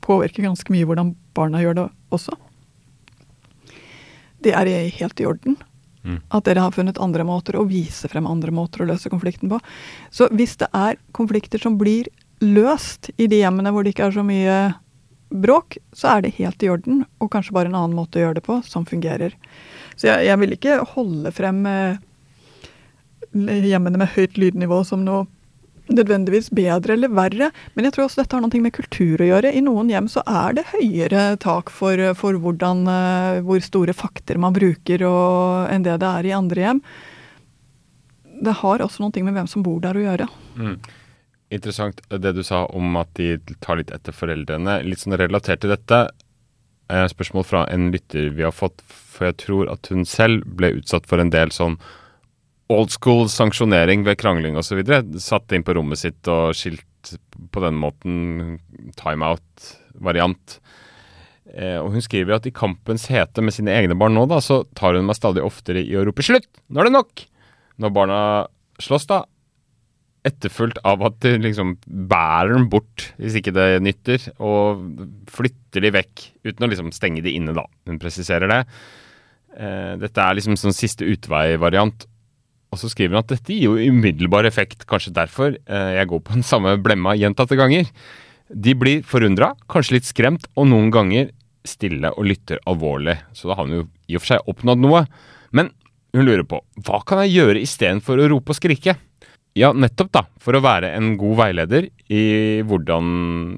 påvirker 0.06 0.46
ganske 0.46 0.72
mye 0.74 0.86
hvordan 0.86 1.16
barna 1.34 1.64
gjør 1.64 1.80
det 1.80 1.88
også. 2.14 2.36
Det 4.46 4.54
er 4.54 4.70
helt 5.00 5.20
i 5.20 5.26
orden. 5.26 5.58
Mm. 6.06 6.20
At 6.30 6.46
dere 6.46 6.62
har 6.62 6.74
funnet 6.76 7.02
andre 7.02 7.26
måter 7.26 7.58
å 7.58 7.66
vise 7.66 8.06
frem 8.12 8.28
andre 8.30 8.54
måter 8.54 8.84
å 8.84 8.90
løse 8.92 9.10
konflikten 9.10 9.50
på. 9.50 9.58
Så 10.14 10.30
hvis 10.30 10.54
det 10.62 10.70
er 10.70 11.00
konflikter 11.18 11.58
som 11.62 11.80
blir 11.82 12.12
løst 12.46 13.10
i 13.18 13.26
de 13.32 13.40
hjemmene 13.42 13.72
hvor 13.74 13.82
det 13.82 13.96
ikke 13.96 14.12
er 14.12 14.14
så 14.14 14.26
mye 14.26 14.58
bråk, 15.42 15.78
så 15.96 16.16
er 16.16 16.26
det 16.26 16.36
helt 16.40 16.64
i 16.64 16.72
orden, 16.72 17.04
og 17.20 17.32
kanskje 17.34 17.56
bare 17.56 17.72
en 17.72 17.78
annen 17.78 17.98
måte 17.98 18.20
å 18.20 18.26
gjøre 18.26 18.40
det 18.40 18.46
på 18.48 18.60
som 18.68 18.88
fungerer. 18.88 19.36
Så 19.96 20.10
jeg, 20.10 20.28
jeg 20.30 20.42
vil 20.42 20.56
ikke 20.56 20.82
holde 20.96 21.32
frem 21.36 21.64
eh, 21.70 22.04
hjemmene 23.36 24.00
med 24.02 24.14
høyt 24.16 24.38
lydnivå 24.40 24.84
som 24.88 25.06
noe 25.06 25.26
nødvendigvis 25.86 26.50
bedre 26.56 26.96
eller 26.96 27.12
verre, 27.14 27.52
men 27.76 27.86
jeg 27.86 27.94
tror 27.94 28.08
også 28.08 28.24
dette 28.24 28.38
har 28.38 28.42
noe 28.42 28.62
med 28.64 28.74
kultur 28.74 29.22
å 29.22 29.28
gjøre. 29.30 29.52
I 29.54 29.62
noen 29.62 29.92
hjem 29.92 30.08
så 30.10 30.24
er 30.26 30.58
det 30.58 30.66
høyere 30.72 31.26
tak 31.42 31.70
for, 31.74 32.02
for 32.18 32.40
hvordan, 32.42 32.86
eh, 32.90 33.42
hvor 33.46 33.62
store 33.62 33.94
fakter 33.94 34.42
man 34.42 34.56
bruker 34.56 35.06
og, 35.06 35.70
enn 35.70 35.86
det 35.86 36.00
det 36.02 36.10
er 36.10 36.30
i 36.30 36.36
andre 36.38 36.66
hjem. 36.66 36.84
Det 38.46 38.60
har 38.64 38.84
også 38.84 39.06
noe 39.06 39.26
med 39.28 39.38
hvem 39.38 39.50
som 39.50 39.64
bor 39.66 39.78
der 39.84 39.98
å 39.98 40.06
gjøre. 40.08 40.30
Mm. 40.58 40.78
Interessant 41.54 42.00
det 42.10 42.32
du 42.34 42.42
sa 42.44 42.64
om 42.74 42.96
at 42.98 43.12
de 43.20 43.36
tar 43.62 43.78
litt 43.80 43.92
etter 43.94 44.16
foreldrene. 44.16 44.80
Litt 44.86 45.04
sånn 45.04 45.18
relatert 45.20 45.62
til 45.62 45.74
dette, 45.74 46.08
eh, 46.90 47.06
spørsmål 47.12 47.46
fra 47.46 47.66
en 47.70 47.92
lytter 47.94 48.32
vi 48.34 48.44
har 48.44 48.56
fått, 48.56 48.82
for 48.88 49.28
jeg 49.30 49.38
tror 49.46 49.72
at 49.72 49.88
hun 49.88 50.06
selv 50.06 50.44
ble 50.46 50.74
utsatt 50.80 51.06
for 51.06 51.20
en 51.22 51.30
del 51.30 51.50
sånn 51.50 51.78
old 52.70 52.90
school 52.90 53.28
sanksjonering 53.30 54.04
ved 54.04 54.18
krangling 54.18 54.58
osv. 54.58 54.82
Satt 55.22 55.54
inn 55.54 55.64
på 55.64 55.76
rommet 55.78 56.02
sitt 56.02 56.28
og 56.28 56.56
skilt 56.58 56.82
på 57.52 57.62
den 57.62 57.78
måten, 57.78 58.60
timeout-variant. 58.98 60.60
Eh, 61.54 61.78
og 61.78 61.94
hun 61.94 62.02
skriver 62.02 62.40
at 62.40 62.48
i 62.50 62.56
kampens 62.56 63.06
hete 63.12 63.44
med 63.46 63.54
sine 63.54 63.70
egne 63.70 63.98
barn 63.98 64.18
nå, 64.18 64.26
da, 64.28 64.42
så 64.42 64.64
tar 64.76 64.98
hun 64.98 65.06
meg 65.06 65.20
stadig 65.20 65.46
oftere 65.46 65.84
i 65.86 65.94
å 65.96 66.04
rope 66.08 66.26
'slutt! 66.26 66.50
Nå 66.70 66.82
er 66.82 66.90
det 66.90 66.98
nok!' 66.98 67.28
Når 67.78 67.92
barna 67.92 68.20
slåss, 68.80 69.06
da. 69.06 69.26
Etterfulgt 70.26 70.80
av 70.88 71.04
at 71.06 71.20
de 71.22 71.36
liksom 71.38 71.76
bærer 71.86 72.56
dem 72.56 72.68
bort 72.72 73.12
hvis 73.22 73.38
ikke 73.38 73.54
det 73.54 73.68
nytter, 73.86 74.24
og 74.42 74.82
flytter 75.30 75.86
de 75.86 75.94
vekk 75.94 76.26
uten 76.48 76.66
å 76.66 76.70
liksom 76.72 76.92
stenge 76.96 77.22
de 77.26 77.36
inne, 77.38 77.54
da. 77.54 77.68
Hun 77.86 78.02
presiserer 78.02 78.50
det. 78.50 78.62
Eh, 79.56 79.94
dette 80.02 80.26
er 80.26 80.38
liksom 80.38 80.58
sånn 80.60 80.76
siste 80.76 81.08
utvei-variant. 81.08 82.08
Og 82.74 82.82
så 82.82 82.90
skriver 82.92 83.16
hun 83.16 83.22
at 83.22 83.32
dette 83.32 83.54
gir 83.54 83.70
jo 83.70 83.94
umiddelbar 83.94 84.48
effekt, 84.50 84.84
kanskje 84.90 85.14
derfor 85.16 85.54
eh, 85.56 85.92
jeg 86.00 86.10
går 86.12 86.24
på 86.26 86.36
den 86.36 86.48
samme 86.48 86.76
blemma 86.84 87.16
gjentatte 87.16 87.58
ganger. 87.60 87.88
De 88.50 88.76
blir 88.78 89.06
forundra, 89.08 89.54
kanskje 89.72 90.00
litt 90.00 90.10
skremt, 90.10 90.50
og 90.58 90.68
noen 90.70 90.92
ganger 90.94 91.32
stille 91.66 92.12
og 92.14 92.28
lytter 92.30 92.60
alvorlig. 92.70 93.16
Så 93.34 93.50
da 93.50 93.58
har 93.58 93.70
hun 93.70 93.80
jo 93.80 93.88
i 94.10 94.18
og 94.18 94.24
for 94.26 94.34
seg 94.34 94.52
oppnådd 94.52 94.84
noe. 94.84 95.06
Men 95.56 95.72
hun 96.16 96.28
lurer 96.28 96.46
på 96.48 96.62
hva 96.86 97.02
kan 97.08 97.24
jeg 97.24 97.38
gjøre 97.40 97.64
istedenfor 97.66 98.22
å 98.22 98.30
rope 98.32 98.54
og 98.54 98.60
skrike? 98.60 98.98
Ja, 99.56 99.72
nettopp, 99.72 100.12
da. 100.12 100.26
For 100.44 100.58
å 100.58 100.64
være 100.64 100.92
en 100.98 101.14
god 101.20 101.38
veileder 101.40 101.88
i 102.12 102.26
hvordan 102.68 103.06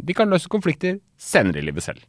de 0.06 0.16
kan 0.18 0.30
løse 0.30 0.50
konflikter 0.51 1.00
senere 1.18 1.63
i 1.63 1.66
livet 1.66 1.88
selv. 1.88 2.04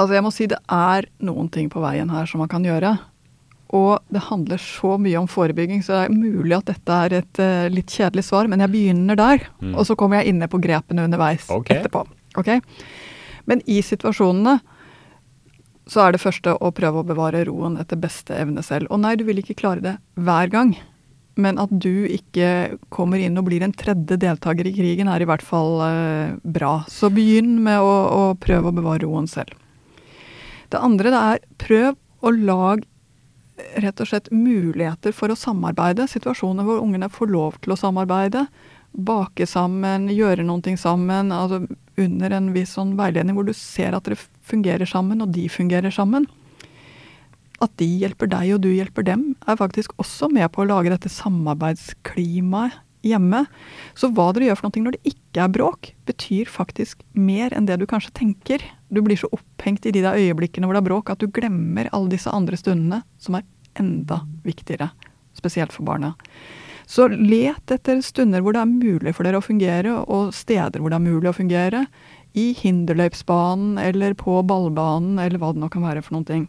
Altså, 0.00 0.14
jeg 0.16 0.24
må 0.24 0.32
si 0.32 0.48
det 0.48 0.58
er 0.72 1.06
noen 1.20 1.50
ting 1.52 1.68
på 1.70 1.82
veien 1.82 2.08
her 2.10 2.28
som 2.28 2.40
man 2.40 2.50
kan 2.50 2.64
gjøre. 2.64 2.94
Og 3.76 4.00
det 4.12 4.24
handler 4.26 4.60
så 4.60 4.96
mye 5.00 5.20
om 5.20 5.28
forebygging, 5.28 5.80
så 5.84 5.94
det 5.94 6.00
er 6.06 6.16
mulig 6.16 6.56
at 6.56 6.68
dette 6.68 6.96
er 7.04 7.14
et 7.20 7.40
uh, 7.40 7.68
litt 7.72 7.92
kjedelig 7.92 8.26
svar, 8.26 8.48
men 8.48 8.60
jeg 8.64 8.72
begynner 8.72 9.16
der. 9.16 9.46
Mm. 9.60 9.74
Og 9.76 9.86
så 9.88 9.96
kommer 9.96 10.20
jeg 10.20 10.32
inne 10.32 10.48
på 10.48 10.60
grepene 10.60 11.06
underveis 11.08 11.48
okay. 11.52 11.80
etterpå. 11.80 12.04
Okay? 12.40 12.60
Men 13.48 13.64
i 13.68 13.80
situasjonene 13.84 14.58
så 15.92 16.04
er 16.04 16.14
det 16.14 16.22
første 16.22 16.54
å 16.56 16.70
prøve 16.72 17.00
å 17.00 17.06
bevare 17.06 17.44
roen 17.48 17.76
etter 17.80 18.00
beste 18.00 18.36
evne 18.38 18.64
selv. 18.64 18.88
Og 18.92 19.00
nei, 19.02 19.16
du 19.20 19.24
vil 19.28 19.40
ikke 19.40 19.58
klare 19.58 19.84
det 19.84 19.94
hver 20.20 20.52
gang. 20.52 20.76
Men 21.40 21.58
at 21.62 21.70
du 21.72 22.04
ikke 22.10 22.76
kommer 22.92 23.20
inn 23.22 23.38
og 23.40 23.46
blir 23.46 23.64
en 23.64 23.72
tredje 23.72 24.18
deltaker 24.20 24.68
i 24.68 24.74
krigen, 24.76 25.08
er 25.08 25.24
i 25.24 25.28
hvert 25.28 25.44
fall 25.44 25.80
eh, 25.86 26.34
bra. 26.44 26.82
Så 26.92 27.08
begynn 27.12 27.56
med 27.64 27.80
å, 27.80 27.92
å, 27.92 28.24
prøve 28.40 28.68
å 28.68 28.76
bevare 28.76 29.06
roen 29.06 29.28
selv. 29.30 29.56
Det 30.72 30.80
andre 30.80 31.12
det 31.12 31.22
er 31.30 31.46
prøv 31.60 31.96
å 32.22 32.32
lage 32.32 32.88
rett 33.80 34.00
og 34.00 34.08
slett 34.08 34.30
muligheter 34.34 35.14
for 35.16 35.32
å 35.32 35.38
samarbeide. 35.38 36.08
Situasjoner 36.10 36.66
hvor 36.66 36.82
ungene 36.82 37.08
får 37.12 37.32
lov 37.32 37.56
til 37.64 37.74
å 37.74 37.80
samarbeide. 37.80 38.46
Bake 38.92 39.46
sammen, 39.48 40.10
gjøre 40.12 40.44
noe 40.44 40.76
sammen. 40.76 41.32
altså 41.32 41.64
Under 42.00 42.36
en 42.36 42.52
viss 42.52 42.76
sånn 42.76 42.96
veiledning 42.98 43.36
hvor 43.36 43.48
du 43.48 43.54
ser 43.56 43.96
at 43.96 44.04
dere 44.04 44.20
fungerer 44.44 44.88
sammen, 44.88 45.24
og 45.24 45.32
de 45.32 45.48
fungerer 45.52 45.92
sammen 45.92 46.28
at 47.62 47.74
de 47.80 47.86
hjelper 48.02 48.30
deg 48.32 48.54
og 48.56 48.62
du 48.64 48.70
hjelper 48.72 49.06
dem, 49.06 49.32
er 49.46 49.58
faktisk 49.60 49.94
også 50.02 50.28
med 50.32 50.48
på 50.52 50.64
å 50.64 50.70
lage 50.70 50.92
dette 50.92 51.12
samarbeidsklimaet 51.12 52.80
hjemme. 53.06 53.44
Så 53.98 54.10
hva 54.14 54.28
dere 54.34 54.50
gjør 54.50 54.60
for 54.60 54.68
noe 54.68 54.84
når 54.84 54.96
det 54.96 55.12
ikke 55.12 55.44
er 55.44 55.52
bråk, 55.52 55.92
betyr 56.08 56.50
faktisk 56.50 57.02
mer 57.18 57.54
enn 57.56 57.66
det 57.68 57.80
du 57.80 57.86
kanskje 57.90 58.14
tenker. 58.18 58.64
Du 58.94 59.02
blir 59.04 59.18
så 59.18 59.30
opphengt 59.34 59.86
i 59.86 59.94
de 59.94 60.04
der 60.04 60.18
øyeblikkene 60.18 60.68
hvor 60.68 60.78
det 60.78 60.82
er 60.84 60.90
bråk 60.90 61.12
at 61.12 61.22
du 61.22 61.30
glemmer 61.30 61.90
alle 61.92 62.12
disse 62.14 62.30
andre 62.30 62.58
stundene 62.60 63.02
som 63.22 63.38
er 63.38 63.46
enda 63.80 64.22
viktigere. 64.46 64.92
Spesielt 65.38 65.74
for 65.74 65.86
barna. 65.88 66.14
Så 66.86 67.06
let 67.08 67.72
etter 67.72 68.02
stunder 68.04 68.42
hvor 68.42 68.54
det 68.54 68.62
er 68.62 68.70
mulig 68.70 69.14
for 69.16 69.24
dere 69.24 69.38
å 69.40 69.44
fungere, 69.44 69.94
og 70.02 70.34
steder 70.36 70.82
hvor 70.82 70.92
det 70.92 70.98
er 70.98 71.06
mulig 71.06 71.30
å 71.30 71.36
fungere. 71.36 71.86
I 72.36 72.52
hinderløypsbanen 72.56 73.78
eller 73.80 74.16
på 74.18 74.38
ballbanen 74.48 75.20
eller 75.20 75.40
hva 75.40 75.52
det 75.52 75.62
nå 75.62 75.68
kan 75.72 75.84
være 75.84 76.02
for 76.04 76.16
noen 76.16 76.28
ting. 76.28 76.44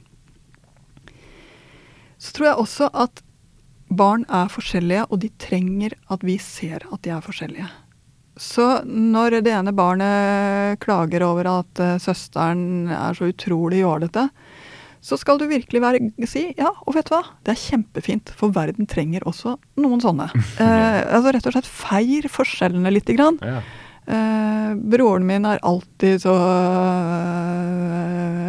Så 2.24 2.32
tror 2.36 2.48
jeg 2.50 2.62
også 2.62 2.90
at 2.96 3.24
barn 3.94 4.24
er 4.32 4.52
forskjellige, 4.52 5.08
og 5.12 5.20
de 5.22 5.30
trenger 5.42 5.96
at 6.14 6.24
vi 6.26 6.38
ser 6.42 6.86
at 6.88 7.02
de 7.04 7.12
er 7.14 7.24
forskjellige. 7.24 7.70
Så 8.40 8.66
når 8.88 9.42
det 9.46 9.52
ene 9.54 9.76
barnet 9.78 10.80
klager 10.82 11.26
over 11.28 11.50
at 11.60 11.82
uh, 11.84 11.98
søsteren 12.02 12.90
er 12.90 13.14
så 13.18 13.30
utrolig 13.30 13.84
jålete, 13.84 14.30
så 15.04 15.18
skal 15.20 15.38
du 15.38 15.46
virkelig 15.52 15.82
være, 15.84 16.00
si 16.32 16.46
ja, 16.56 16.70
og 16.88 16.96
vet 16.96 17.10
du 17.10 17.18
hva, 17.18 17.26
det 17.44 17.54
er 17.54 17.60
kjempefint, 17.60 18.32
for 18.40 18.56
verden 18.56 18.88
trenger 18.90 19.26
også 19.28 19.58
noen 19.84 20.02
sånne. 20.04 20.30
Eh, 20.64 21.00
altså 21.18 21.34
rett 21.36 21.48
og 21.50 21.56
slett 21.58 21.68
feir 21.68 22.28
forskjellene 22.32 22.94
lite 22.94 23.16
grann. 23.18 23.36
Ja. 23.44 23.60
Eh, 24.08 24.70
broren 24.80 25.28
min 25.28 25.48
er 25.50 25.60
alltid 25.68 26.24
så 26.24 26.38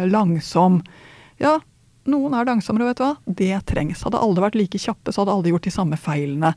langsom. 0.07 0.79
Ja, 1.43 1.57
noen 2.09 2.35
er 2.37 2.47
langsommere, 2.47 2.91
vet 2.91 3.01
du 3.01 3.05
hva. 3.05 3.13
Det 3.41 3.57
trengs. 3.69 4.03
Hadde 4.05 4.21
alle 4.21 4.43
vært 4.43 4.57
like 4.59 4.81
kjappe, 4.81 5.13
så 5.13 5.23
hadde 5.23 5.35
alle 5.35 5.51
gjort 5.53 5.67
de 5.67 5.73
samme 5.73 5.99
feilene. 5.99 6.53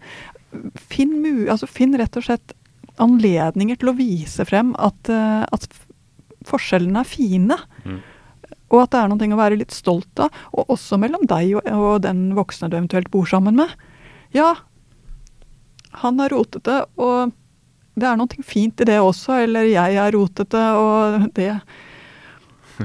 Finn, 0.91 1.17
altså, 1.49 1.69
finn 1.71 1.97
rett 1.99 2.19
og 2.21 2.27
slett 2.27 2.55
anledninger 2.99 3.79
til 3.79 3.93
å 3.93 3.97
vise 3.99 4.45
frem 4.49 4.73
at, 4.83 5.11
uh, 5.13 5.45
at 5.55 5.67
forskjellene 6.49 7.05
er 7.05 7.09
fine. 7.09 7.59
Mm. 7.85 8.01
Og 8.69 8.83
at 8.83 8.93
det 8.93 9.01
er 9.01 9.13
noe 9.13 9.35
å 9.35 9.41
være 9.41 9.61
litt 9.61 9.75
stolt 9.75 10.25
av. 10.25 10.35
Og 10.53 10.75
også 10.77 10.99
mellom 11.01 11.25
deg 11.29 11.57
og, 11.57 11.69
og 11.73 12.01
den 12.05 12.29
voksne 12.37 12.69
du 12.69 12.79
eventuelt 12.79 13.11
bor 13.13 13.29
sammen 13.29 13.57
med. 13.61 13.73
Ja, 14.37 14.55
han 16.03 16.21
er 16.21 16.35
rotete, 16.35 16.83
og 17.01 17.33
det 17.99 18.07
er 18.07 18.19
noe 18.21 18.45
fint 18.47 18.83
i 18.83 18.89
det 18.89 18.99
også. 19.01 19.39
Eller 19.47 19.71
jeg 19.71 19.97
er 19.97 20.13
rotete, 20.15 20.65
og 20.77 21.31
det 21.39 21.53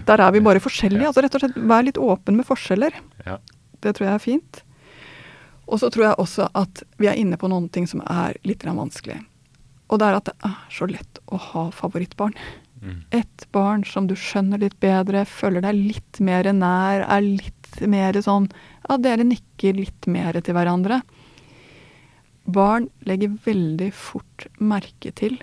der 0.07 0.21
er 0.25 0.31
vi 0.33 0.41
bare 0.43 0.61
forskjellige. 0.63 1.07
altså 1.09 1.23
Rett 1.23 1.35
og 1.37 1.43
slett 1.43 1.59
Vær 1.69 1.85
litt 1.85 1.99
åpen 2.01 2.37
med 2.39 2.47
forskjeller. 2.47 2.95
Ja. 3.27 3.37
Det 3.83 3.95
tror 3.95 4.07
jeg 4.07 4.15
er 4.15 4.23
fint. 4.23 4.63
Og 5.67 5.79
så 5.79 5.89
tror 5.93 6.09
jeg 6.09 6.19
også 6.19 6.49
at 6.57 6.83
vi 6.99 7.07
er 7.07 7.19
inne 7.19 7.39
på 7.39 7.49
noen 7.51 7.69
ting 7.71 7.87
som 7.89 8.03
er 8.09 8.37
litt 8.47 8.65
vanskelig. 8.65 9.21
Og 9.91 9.99
det 9.99 10.09
er 10.09 10.17
at 10.17 10.29
det 10.29 10.35
er 10.49 10.59
så 10.73 10.87
lett 10.89 11.19
å 11.31 11.39
ha 11.39 11.65
favorittbarn. 11.75 12.35
Mm. 12.83 13.03
Et 13.15 13.45
barn 13.55 13.83
som 13.87 14.07
du 14.09 14.15
skjønner 14.19 14.59
litt 14.59 14.75
bedre, 14.83 15.23
føler 15.29 15.63
deg 15.63 15.77
litt 15.77 16.19
mer 16.19 16.49
nær, 16.51 17.05
er 17.07 17.23
litt 17.23 17.79
mer 17.87 18.17
sånn 18.21 18.49
Ja, 18.89 18.97
dere 18.99 19.23
nikker 19.23 19.77
litt 19.77 20.07
mer 20.11 20.35
til 20.41 20.57
hverandre. 20.57 20.99
Barn 22.43 22.89
legger 23.07 23.37
veldig 23.45 23.93
fort 23.95 24.47
merke 24.59 25.13
til 25.15 25.37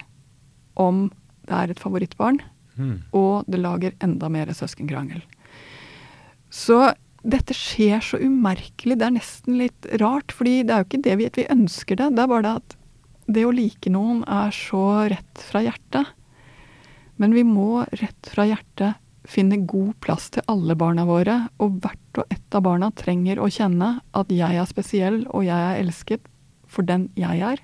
om 0.76 1.09
det 1.49 1.57
er 1.57 1.73
et 1.73 1.80
favorittbarn. 1.80 2.42
Mm. 2.80 2.96
Og 3.16 3.46
det 3.50 3.60
lager 3.60 3.96
enda 4.04 4.30
mer 4.32 4.50
søskenkrangel. 4.56 5.22
Så 6.50 6.80
dette 7.20 7.54
skjer 7.54 8.00
så 8.04 8.18
umerkelig. 8.20 8.96
Det 8.99 9.06
er 9.06 9.16
nesten 9.18 9.58
litt 9.60 9.88
rart, 10.00 10.32
fordi 10.32 10.62
det 10.64 10.75
er 10.75 10.82
jo 10.82 10.88
ikke 10.88 11.04
det 11.04 11.16
vi, 11.20 11.28
vi 11.37 11.50
ønsker 11.52 12.00
det. 12.00 12.08
Det 12.16 12.25
er 12.25 12.32
bare 12.32 12.46
det 12.46 12.54
at 12.62 12.76
det 13.30 13.44
å 13.46 13.52
like 13.54 13.92
noen 13.92 14.25
er 14.26 14.54
så 14.54 14.84
rett 15.12 15.44
fra 15.44 15.62
hjertet. 15.62 16.16
Men 17.20 17.37
vi 17.37 17.44
må 17.46 17.84
rett 18.00 18.32
fra 18.32 18.49
hjertet 18.49 18.96
finne 19.28 19.60
god 19.68 19.92
plass 20.02 20.30
til 20.34 20.46
alle 20.50 20.75
barna 20.78 21.04
våre. 21.06 21.37
Og 21.62 21.78
hvert 21.84 22.22
og 22.22 22.32
ett 22.32 22.56
av 22.56 22.64
barna 22.66 22.90
trenger 22.96 23.38
å 23.38 23.50
kjenne 23.52 23.99
at 24.16 24.32
jeg 24.32 24.56
er 24.56 24.70
spesiell, 24.70 25.22
og 25.28 25.44
jeg 25.46 25.60
er 25.60 25.82
elsket 25.84 26.30
for 26.70 26.87
den 26.87 27.10
jeg 27.18 27.44
er. 27.44 27.60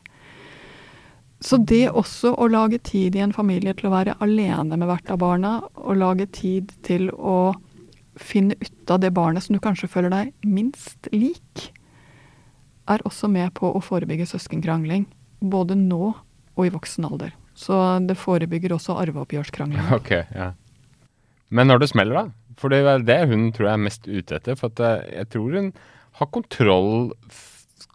Så 1.46 1.60
det 1.62 1.84
også 1.94 2.32
å 2.34 2.48
lage 2.50 2.80
tid 2.82 3.14
i 3.14 3.22
en 3.22 3.34
familie 3.34 3.74
til 3.76 3.86
å 3.86 3.94
være 3.94 4.16
alene 4.24 4.74
med 4.74 4.88
hvert 4.90 5.10
av 5.14 5.20
barna, 5.22 5.52
og 5.78 6.00
lage 6.00 6.26
tid 6.34 6.72
til 6.86 7.08
å 7.14 7.54
finne 8.18 8.56
ut 8.58 8.90
av 8.90 9.02
det 9.04 9.12
barnet 9.14 9.44
som 9.44 9.54
du 9.54 9.62
kanskje 9.62 9.90
føler 9.92 10.10
deg 10.10 10.32
minst 10.42 11.06
lik, 11.14 11.68
er 12.90 13.02
også 13.06 13.30
med 13.30 13.52
på 13.58 13.70
å 13.70 13.82
forebygge 13.82 14.26
søskenkrangling. 14.30 15.06
Både 15.42 15.76
nå 15.78 16.14
og 16.56 16.62
i 16.64 16.72
voksen 16.72 17.06
alder. 17.06 17.34
Så 17.56 17.76
det 18.08 18.18
forebygger 18.18 18.74
også 18.76 18.98
arveoppgjørskrangling. 19.04 19.90
Ok, 19.98 20.12
ja. 20.34 20.52
Men 21.48 21.70
når 21.70 21.84
det 21.84 21.92
smeller, 21.92 22.26
da? 22.26 22.56
For 22.58 22.72
det 22.72 22.82
er 22.88 23.04
det 23.04 23.20
hun 23.30 23.50
tror 23.54 23.68
jeg 23.68 23.76
er 23.76 23.84
mest 23.84 24.08
ute 24.08 24.38
etter. 24.38 24.56
For 24.58 24.82
eh, 24.82 25.04
jeg 25.20 25.30
tror 25.34 25.54
hun 25.54 25.70
har 26.18 26.30
kontroll 26.32 27.12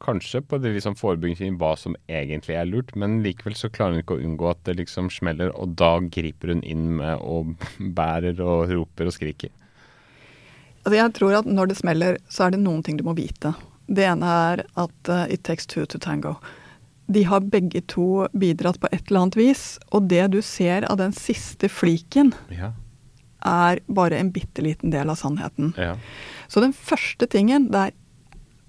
kanskje 0.02 0.42
på 0.46 0.58
det 0.62 0.74
liksom 0.76 0.96
forebyggingssiden 1.00 1.58
hva 1.62 1.72
som 1.80 1.96
egentlig 2.10 2.56
er 2.58 2.68
lurt, 2.70 2.94
men 2.96 3.20
likevel 3.26 3.56
så 3.58 3.70
klarer 3.74 3.96
hun 3.98 4.04
ikke 4.04 4.18
å 4.20 4.22
unngå 4.28 4.50
at 4.52 4.62
det 4.68 4.76
liksom 4.80 5.10
smeller, 5.14 5.50
og 5.58 5.74
da 5.80 5.96
griper 6.14 6.54
hun 6.54 6.62
inn 6.64 6.88
med 7.00 7.18
og 7.26 7.56
bærer 7.98 8.40
og 8.46 8.70
roper 8.72 9.10
og 9.10 9.16
skriker. 9.18 9.50
Altså 10.82 10.98
jeg 10.98 11.14
tror 11.18 11.36
at 11.42 11.50
når 11.50 11.70
det 11.72 11.78
smeller, 11.82 12.18
så 12.30 12.48
er 12.48 12.56
det 12.56 12.62
noen 12.64 12.82
ting 12.86 12.98
du 12.98 13.06
må 13.06 13.14
vite. 13.18 13.54
Det 13.92 14.06
ene 14.08 14.26
er 14.26 14.64
at 14.80 15.10
uh, 15.12 15.26
it 15.30 15.44
takes 15.46 15.68
two 15.70 15.86
to 15.86 16.00
tango. 16.02 16.36
De 17.12 17.26
har 17.28 17.44
begge 17.44 17.82
to 17.92 18.28
bidratt 18.38 18.80
på 18.82 18.90
et 18.94 19.04
eller 19.10 19.26
annet 19.26 19.38
vis, 19.38 19.64
og 19.92 20.08
det 20.10 20.30
du 20.34 20.40
ser 20.46 20.86
av 20.90 20.98
den 21.02 21.14
siste 21.14 21.70
fliken, 21.70 22.32
Ja. 22.54 22.72
er 23.46 23.82
bare 23.90 24.18
en 24.22 24.30
bitte 24.32 24.62
liten 24.62 24.94
del 24.94 25.10
av 25.10 25.18
sannheten. 25.20 25.74
Ja. 25.78 25.96
Så 26.48 26.62
den 26.62 26.74
første 26.78 27.28
tingen, 27.28 27.70
det 27.74 27.82
er 27.88 27.98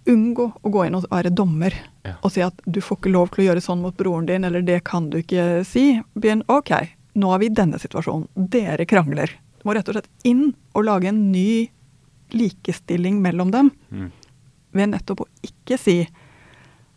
unngå 0.08 0.48
å 0.62 0.70
gå 0.74 0.86
inn 0.86 0.94
og 0.98 1.04
være 1.10 1.30
dommer 1.34 1.74
Ja. 2.04 2.16
og 2.22 2.32
si 2.34 2.40
at 2.42 2.54
du 2.66 2.80
får 2.80 2.98
ikke 2.98 3.12
lov 3.12 3.30
til 3.30 3.44
å 3.44 3.46
gjøre 3.52 3.62
sånn 3.62 3.80
mot 3.82 3.96
broren 3.96 4.26
din, 4.26 4.44
eller 4.44 4.62
det 4.62 4.80
kan 4.84 5.10
du 5.10 5.18
ikke 5.22 5.64
si. 5.64 6.00
Begynn 6.18 6.42
OK, 6.48 6.72
nå 7.14 7.34
er 7.34 7.38
vi 7.38 7.46
i 7.46 7.54
denne 7.54 7.78
situasjonen. 7.78 8.26
Dere 8.34 8.84
krangler. 8.86 9.30
Du 9.60 9.68
må 9.68 9.74
rett 9.76 9.86
og 9.88 9.94
slett 9.94 10.08
inn 10.24 10.54
og 10.74 10.84
lage 10.88 11.06
en 11.12 11.30
ny 11.30 11.68
likestilling 12.32 13.20
mellom 13.22 13.50
dem 13.52 13.70
Mm. 13.92 14.10
ved 14.72 14.88
nettopp 14.90 15.20
å 15.20 15.28
ikke 15.44 15.78
si 15.78 16.08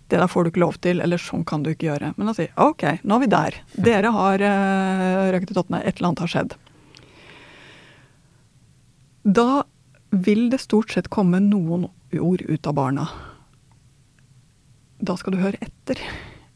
det 0.08 0.20
der 0.20 0.28
får 0.28 0.44
du 0.46 0.50
ikke 0.52 0.62
lov 0.62 0.76
til, 0.82 1.02
eller 1.02 1.18
sånn 1.18 1.44
kan 1.46 1.64
du 1.64 1.72
ikke 1.74 1.88
gjøre. 1.90 2.14
Men 2.18 2.30
å 2.30 2.36
si 2.36 2.48
OK, 2.58 2.84
nå 3.04 3.16
er 3.16 3.20
vi 3.20 3.28
der. 3.28 3.54
Dere 3.76 4.12
har 4.14 4.36
uh, 4.40 5.32
røket 5.34 5.52
i 5.52 5.54
tottene. 5.56 5.80
Et 5.84 5.98
eller 5.98 6.08
annet 6.12 6.20
har 6.20 6.28
skjedd. 6.28 6.54
Da 9.26 9.64
vil 10.12 10.50
det 10.52 10.60
stort 10.62 10.92
sett 10.94 11.10
komme 11.10 11.40
noen 11.42 11.88
ord 12.14 12.42
ut 12.42 12.68
av 12.68 12.76
barna. 12.78 13.08
Da 15.04 15.18
skal 15.20 15.36
du 15.36 15.42
høre 15.42 15.60
etter. 15.64 16.00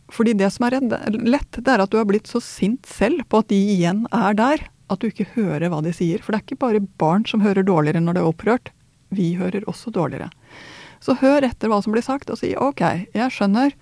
Fordi 0.10 0.34
det 0.38 0.50
som 0.53 0.65
er 0.65 0.77
redd, 0.77 0.94
lett, 1.27 1.60
det 1.60 1.70
er 1.74 1.84
at 1.84 1.91
du 1.91 2.00
har 2.00 2.08
blitt 2.10 2.29
så 2.29 2.41
sint 2.41 2.88
selv 2.89 3.25
på 3.29 3.41
at 3.44 3.50
de 3.51 3.60
igjen 3.75 4.06
er 4.15 4.38
der, 4.38 4.63
at 4.89 5.01
du 5.01 5.10
ikke 5.10 5.27
hører 5.36 5.70
hva 5.70 5.84
de 5.86 5.94
sier. 5.94 6.22
For 6.24 6.34
det 6.34 6.39
er 6.39 6.48
ikke 6.48 6.63
bare 6.63 6.86
barn 7.01 7.27
som 7.29 7.44
hører 7.46 7.65
dårligere 7.68 8.01
når 8.01 8.18
det 8.18 8.24
er 8.24 8.32
opprørt. 8.32 8.72
Vi 9.13 9.34
hører 9.38 9.68
også 9.70 9.94
dårligere. 9.94 10.32
Så 11.03 11.15
hør 11.22 11.46
etter 11.48 11.70
hva 11.72 11.79
som 11.84 11.94
blir 11.94 12.06
sagt, 12.06 12.32
og 12.34 12.41
si 12.41 12.56
OK, 12.58 12.82
jeg 13.15 13.36
skjønner. 13.36 13.75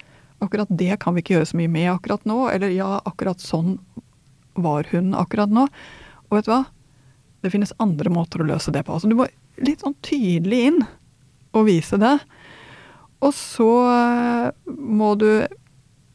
Akkurat 0.43 0.69
det 0.69 0.99
kan 1.01 1.15
vi 1.15 1.23
ikke 1.23 1.37
gjøre 1.37 1.49
så 1.49 1.57
mye 1.59 1.71
med 1.71 1.89
akkurat 1.93 2.27
nå. 2.29 2.41
Eller 2.51 2.75
ja, 2.75 2.97
akkurat 3.07 3.41
sånn 3.41 3.77
var 4.57 4.89
hun 4.91 5.15
akkurat 5.17 5.53
nå. 5.53 5.65
Og 6.27 6.37
vet 6.37 6.49
du 6.49 6.53
hva? 6.53 6.63
Det 7.45 7.53
finnes 7.53 7.73
andre 7.81 8.11
måter 8.11 8.43
å 8.43 8.49
løse 8.49 8.73
det 8.75 8.83
på. 8.85 8.97
Altså, 8.97 9.09
du 9.09 9.17
må 9.17 9.29
litt 9.63 9.81
sånn 9.85 9.95
tydelig 10.05 10.61
inn 10.69 10.81
og 11.55 11.67
vise 11.69 11.99
det. 12.01 12.17
Og 13.23 13.33
så 13.33 13.69
eh, 13.91 14.49
må 14.67 15.13
du 15.19 15.29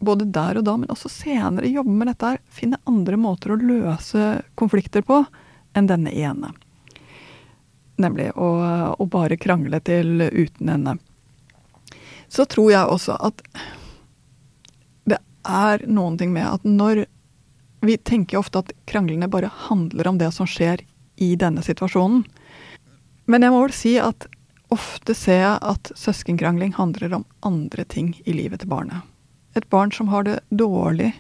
både 0.02 0.26
der 0.34 0.58
og 0.58 0.66
da, 0.66 0.74
men 0.78 0.90
også 0.90 1.10
senere 1.10 1.70
jobbe 1.70 1.94
med 1.94 2.10
dette 2.10 2.32
her. 2.32 2.42
Finne 2.50 2.80
andre 2.90 3.18
måter 3.20 3.54
å 3.54 3.60
løse 3.60 4.42
konflikter 4.58 5.04
på 5.06 5.22
enn 5.78 5.88
denne 5.88 6.12
ene. 6.12 6.52
Nemlig 8.02 8.32
å, 8.34 8.48
å 8.98 9.06
bare 9.06 9.38
krangle 9.38 9.78
til 9.84 10.24
uten 10.26 10.72
ende. 10.74 10.96
Så 12.32 12.46
tror 12.50 12.72
jeg 12.72 12.88
også 12.88 13.18
at 13.20 13.42
det 15.08 15.18
er 15.46 15.84
noen 15.86 16.16
ting 16.18 16.32
med 16.34 16.48
at 16.48 16.64
når 16.68 17.06
Vi 17.82 17.96
tenker 17.98 18.38
ofte 18.38 18.60
at 18.62 18.68
kranglene 18.86 19.26
bare 19.26 19.48
handler 19.66 20.06
om 20.06 20.18
det 20.20 20.28
som 20.30 20.46
skjer 20.46 20.84
i 21.18 21.32
denne 21.34 21.64
situasjonen. 21.66 22.20
Men 23.26 23.42
jeg 23.42 23.50
må 23.50 23.58
vel 23.64 23.74
si 23.74 23.96
at 23.98 24.28
ofte 24.72 25.14
ser 25.16 25.42
jeg 25.42 25.58
at 25.68 25.92
søskenkrangling 25.98 26.74
handler 26.78 27.18
om 27.18 27.26
andre 27.46 27.84
ting 27.84 28.14
i 28.24 28.34
livet 28.36 28.62
til 28.62 28.72
barnet. 28.72 29.04
Et 29.56 29.68
barn 29.68 29.92
som 29.92 30.08
har 30.08 30.24
det 30.24 30.40
dårlig 30.48 31.12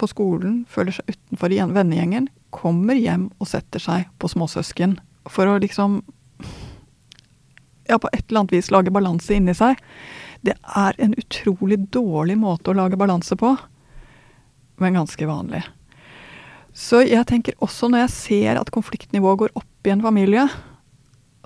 på 0.00 0.08
skolen, 0.08 0.64
føler 0.68 0.96
seg 0.96 1.12
utenfor 1.12 1.52
i 1.52 1.60
vennegjengen, 1.60 2.30
kommer 2.54 2.96
hjem 2.96 3.28
og 3.40 3.50
setter 3.50 3.82
seg 3.82 4.08
på 4.20 4.30
småsøsken 4.32 4.96
for 5.28 5.48
å 5.50 5.58
liksom 5.60 6.00
ja, 7.86 7.98
på 7.98 8.10
et 8.12 8.24
eller 8.26 8.42
annet 8.42 8.54
vis 8.56 8.70
lage 8.72 8.92
balanse 8.94 9.36
inni 9.36 9.54
seg. 9.56 9.78
Det 10.46 10.56
er 10.76 10.98
en 11.02 11.16
utrolig 11.18 11.78
dårlig 11.94 12.36
måte 12.40 12.72
å 12.72 12.76
lage 12.76 12.98
balanse 12.98 13.36
på, 13.38 13.54
men 14.80 14.98
ganske 14.98 15.28
vanlig. 15.28 15.62
Så 16.76 17.00
jeg 17.06 17.24
tenker 17.28 17.56
også 17.64 17.88
når 17.88 18.04
jeg 18.04 18.14
ser 18.16 18.60
at 18.60 18.72
konfliktnivået 18.74 19.44
går 19.44 19.54
opp 19.56 19.88
i 19.88 19.94
en 19.94 20.04
familie, 20.04 20.44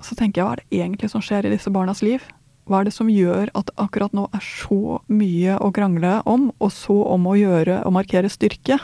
så 0.05 0.17
tenker 0.17 0.41
jeg 0.41 0.47
hva 0.47 0.53
er 0.55 0.61
det 0.61 0.79
egentlig 0.81 1.11
som 1.13 1.23
skjer 1.23 1.47
i 1.47 1.53
disse 1.53 1.71
barnas 1.73 2.03
liv? 2.05 2.23
Hva 2.69 2.81
er 2.81 2.87
det 2.87 2.93
som 2.95 3.09
gjør 3.09 3.49
at 3.57 3.67
det 3.67 3.77
akkurat 3.81 4.13
nå 4.15 4.27
er 4.35 4.43
så 4.45 4.99
mye 5.11 5.57
å 5.59 5.71
krangle 5.75 6.19
om, 6.29 6.49
og 6.61 6.71
så 6.73 6.95
om 7.15 7.27
å 7.27 7.37
gjøre 7.39 7.81
og 7.87 7.95
markere 7.97 8.31
styrke? 8.31 8.77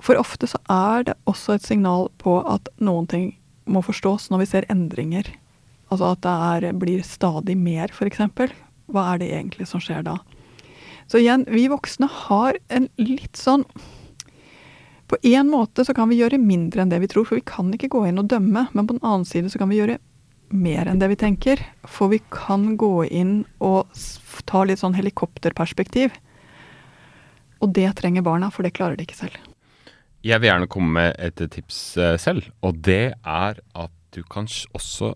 For 0.00 0.16
ofte 0.16 0.48
så 0.48 0.60
er 0.72 1.10
det 1.10 1.18
også 1.28 1.58
et 1.58 1.66
signal 1.66 2.08
på 2.22 2.38
at 2.48 2.70
noen 2.80 3.08
ting 3.10 3.30
må 3.70 3.82
forstås 3.84 4.30
når 4.32 4.44
vi 4.44 4.50
ser 4.54 4.68
endringer. 4.72 5.28
Altså 5.90 6.14
at 6.14 6.22
det 6.24 6.34
er, 6.48 6.68
blir 6.80 7.02
stadig 7.04 7.58
mer, 7.58 7.92
f.eks. 7.92 8.22
Hva 8.90 9.06
er 9.12 9.20
det 9.20 9.32
egentlig 9.34 9.68
som 9.68 9.82
skjer 9.82 10.06
da? 10.06 10.16
Så 11.10 11.18
igjen, 11.18 11.44
vi 11.50 11.66
voksne 11.70 12.06
har 12.06 12.56
en 12.70 12.86
litt 13.02 13.36
sånn 13.38 13.66
På 15.10 15.18
en 15.26 15.48
måte 15.50 15.82
så 15.84 15.94
kan 15.96 16.06
vi 16.06 16.20
gjøre 16.20 16.38
mindre 16.38 16.84
enn 16.84 16.92
det 16.92 17.00
vi 17.02 17.08
tror, 17.10 17.24
for 17.26 17.40
vi 17.40 17.46
kan 17.46 17.72
ikke 17.74 17.90
gå 17.90 18.04
inn 18.06 18.20
og 18.22 18.28
dømme. 18.30 18.68
Men 18.70 18.86
på 18.86 18.94
den 18.94 19.02
annen 19.02 19.26
side 19.26 19.50
så 19.50 19.58
kan 19.58 19.72
vi 19.72 19.80
gjøre 19.80 19.98
mer 20.54 20.86
enn 20.86 21.00
det 21.02 21.08
vi 21.10 21.18
tenker. 21.18 21.62
For 21.82 22.12
vi 22.12 22.20
kan 22.30 22.76
gå 22.78 23.08
inn 23.10 23.40
og 23.58 23.90
ta 24.46 24.62
litt 24.62 24.82
sånn 24.82 24.94
helikopterperspektiv. 24.94 26.14
Og 27.58 27.74
det 27.74 27.88
trenger 27.98 28.22
barna, 28.22 28.52
for 28.54 28.62
det 28.62 28.76
klarer 28.78 28.94
de 28.94 29.08
ikke 29.08 29.18
selv. 29.18 29.34
Jeg 30.22 30.38
vil 30.38 30.50
gjerne 30.52 30.70
komme 30.70 30.94
med 30.94 31.18
et 31.18 31.42
tips 31.56 31.80
eh, 31.98 32.14
selv, 32.20 32.46
og 32.62 32.78
det 32.84 33.16
er 33.16 33.60
at 33.74 33.92
du 34.14 34.22
kan 34.28 34.46
også 34.76 35.14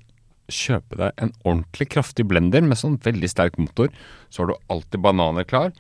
kjøpe 0.50 0.98
deg 0.98 1.22
en 1.22 1.33
ordentlig 1.44 1.90
kraftig 1.94 2.26
blender 2.28 2.64
med 2.64 2.80
sånn 2.80 2.98
veldig 3.04 3.30
sterk 3.30 3.59
motor. 3.61 3.94
Så 4.26 4.42
har 4.42 4.50
du 4.50 4.72
alltid 4.72 5.04
bananer 5.04 5.46
klar, 5.48 5.70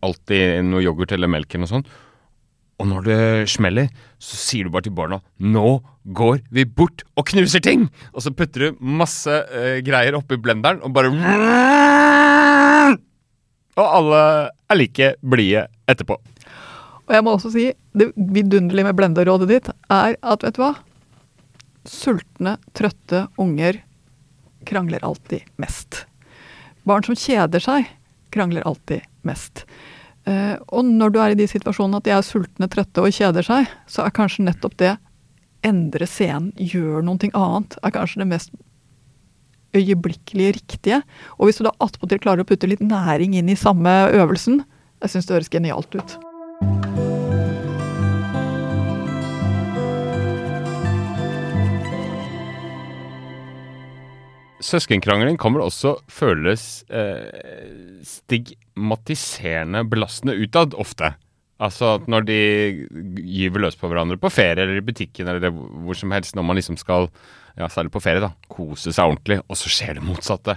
alltid 0.00 0.64
noe 0.66 0.82
yoghurt 0.84 1.12
eller 1.12 1.30
melk 1.30 1.52
eller 1.52 1.66
noe 1.66 1.74
sånt. 1.76 1.96
Og 2.78 2.86
når 2.86 3.06
det 3.08 3.20
smeller, 3.50 3.88
så 4.22 4.38
sier 4.38 4.66
du 4.66 4.70
bare 4.70 4.86
til 4.86 4.94
barna 4.94 5.18
'Nå 5.38 5.82
går 6.14 6.40
vi 6.50 6.64
bort 6.64 7.02
og 7.16 7.26
knuser 7.26 7.60
ting!' 7.60 7.88
Og 8.14 8.22
så 8.22 8.30
putter 8.30 8.70
du 8.70 8.76
masse 8.80 9.28
uh, 9.28 9.78
greier 9.82 10.14
oppi 10.14 10.38
blenderen 10.38 10.82
og 10.82 10.92
bare 10.94 11.10
Og 13.78 13.86
alle 13.86 14.50
er 14.70 14.76
like 14.76 15.14
blide 15.22 15.66
etterpå. 15.88 16.18
Og 17.08 17.14
jeg 17.14 17.24
må 17.24 17.34
også 17.34 17.50
si, 17.54 17.72
det 17.96 18.12
vidunderlige 18.16 18.84
med 18.84 18.96
blenderrådet 18.98 19.48
ditt 19.48 19.68
er 19.88 20.16
at, 20.20 20.42
vet 20.42 20.56
du 20.58 20.60
hva? 20.60 20.74
Sultne, 21.88 22.58
trøtte 22.76 23.28
unger 23.40 23.80
krangler 24.68 25.04
alltid 25.04 25.46
mest. 25.56 26.04
Barn 26.84 27.06
som 27.06 27.16
kjeder 27.16 27.62
seg, 27.64 27.88
krangler 28.34 28.66
alltid 28.68 29.06
mest. 29.24 29.64
Eh, 30.28 30.56
og 30.74 30.84
når 30.84 31.12
du 31.12 31.20
er 31.22 31.32
i 31.32 31.38
de 31.38 31.46
situasjonene 31.48 32.00
at 32.00 32.08
de 32.08 32.14
er 32.16 32.24
sultne, 32.26 32.68
trøtte 32.68 33.04
og 33.04 33.14
kjeder 33.14 33.46
seg, 33.46 33.68
så 33.88 34.04
er 34.04 34.14
kanskje 34.16 34.44
nettopp 34.48 34.76
det 34.80 34.96
endre 35.66 36.06
scenen, 36.06 36.52
gjør 36.54 37.02
noe 37.06 37.30
annet, 37.32 37.78
er 37.82 37.94
kanskje 37.94 38.22
det 38.22 38.28
mest 38.30 38.52
øyeblikkelig 39.76 40.52
riktige. 40.60 41.02
Og 41.38 41.48
hvis 41.48 41.60
du 41.60 41.66
da 41.66 41.74
attpåtil 41.84 42.20
klarer 42.22 42.44
å 42.44 42.48
putte 42.48 42.70
litt 42.70 42.84
næring 42.84 43.36
inn 43.38 43.50
i 43.52 43.58
samme 43.58 43.94
øvelsen, 44.14 44.62
jeg 45.02 45.14
syns 45.14 45.28
det 45.28 45.38
høres 45.38 45.52
genialt 45.52 45.98
ut. 45.98 46.18
Søskenkrangling 54.58 55.38
kan 55.38 55.54
vel 55.54 55.62
også 55.68 55.94
føles 56.10 56.82
eh, 56.90 58.02
stigmatiserende 58.78 59.84
belastende 59.84 60.34
utad, 60.34 60.74
ofte. 60.74 61.14
Altså 61.58 61.96
at 61.96 62.06
når 62.06 62.22
de 62.28 62.86
gyver 63.18 63.60
løs 63.64 63.76
på 63.76 63.88
hverandre 63.88 64.16
på 64.16 64.30
ferie 64.30 64.62
eller 64.62 64.78
i 64.78 64.84
butikken 64.84 65.26
eller 65.26 65.50
hvor 65.50 65.94
som 65.94 66.12
helst, 66.12 66.36
når 66.36 66.42
man 66.42 66.56
liksom 66.56 66.76
skal, 66.76 67.08
ja 67.58 67.68
særlig 67.68 67.90
på 67.90 68.00
ferie, 68.00 68.22
da, 68.22 68.30
kose 68.48 68.92
seg 68.92 69.04
ordentlig, 69.10 69.40
og 69.48 69.56
så 69.58 69.68
skjer 69.68 69.98
det 69.98 70.06
motsatte. 70.06 70.56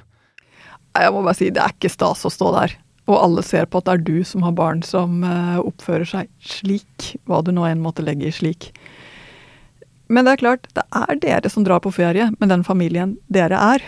Jeg 0.93 1.11
må 1.11 1.23
bare 1.23 1.37
si, 1.39 1.49
det 1.49 1.61
er 1.63 1.73
ikke 1.73 1.89
stas 1.89 2.25
å 2.25 2.29
stå 2.29 2.51
der. 2.53 2.77
Og 3.09 3.17
alle 3.17 3.41
ser 3.41 3.65
på 3.65 3.79
at 3.79 3.87
det 3.87 3.93
er 3.95 4.03
du 4.05 4.23
som 4.23 4.43
har 4.45 4.53
barn 4.53 4.83
som 4.85 5.23
eh, 5.25 5.57
oppfører 5.57 6.05
seg 6.05 6.29
slik, 6.45 7.15
hva 7.25 7.41
du 7.41 7.49
nå 7.55 7.65
enn 7.65 7.81
måtte 7.81 8.05
legge 8.05 8.27
i 8.29 8.35
slik. 8.35 8.69
Men 10.11 10.27
det 10.27 10.35
er 10.35 10.43
klart, 10.43 10.67
det 10.75 10.83
er 10.85 11.17
dere 11.23 11.49
som 11.49 11.65
drar 11.65 11.81
på 11.81 11.93
ferie 11.95 12.29
med 12.37 12.51
den 12.51 12.65
familien 12.67 13.15
dere 13.31 13.57
er. 13.57 13.87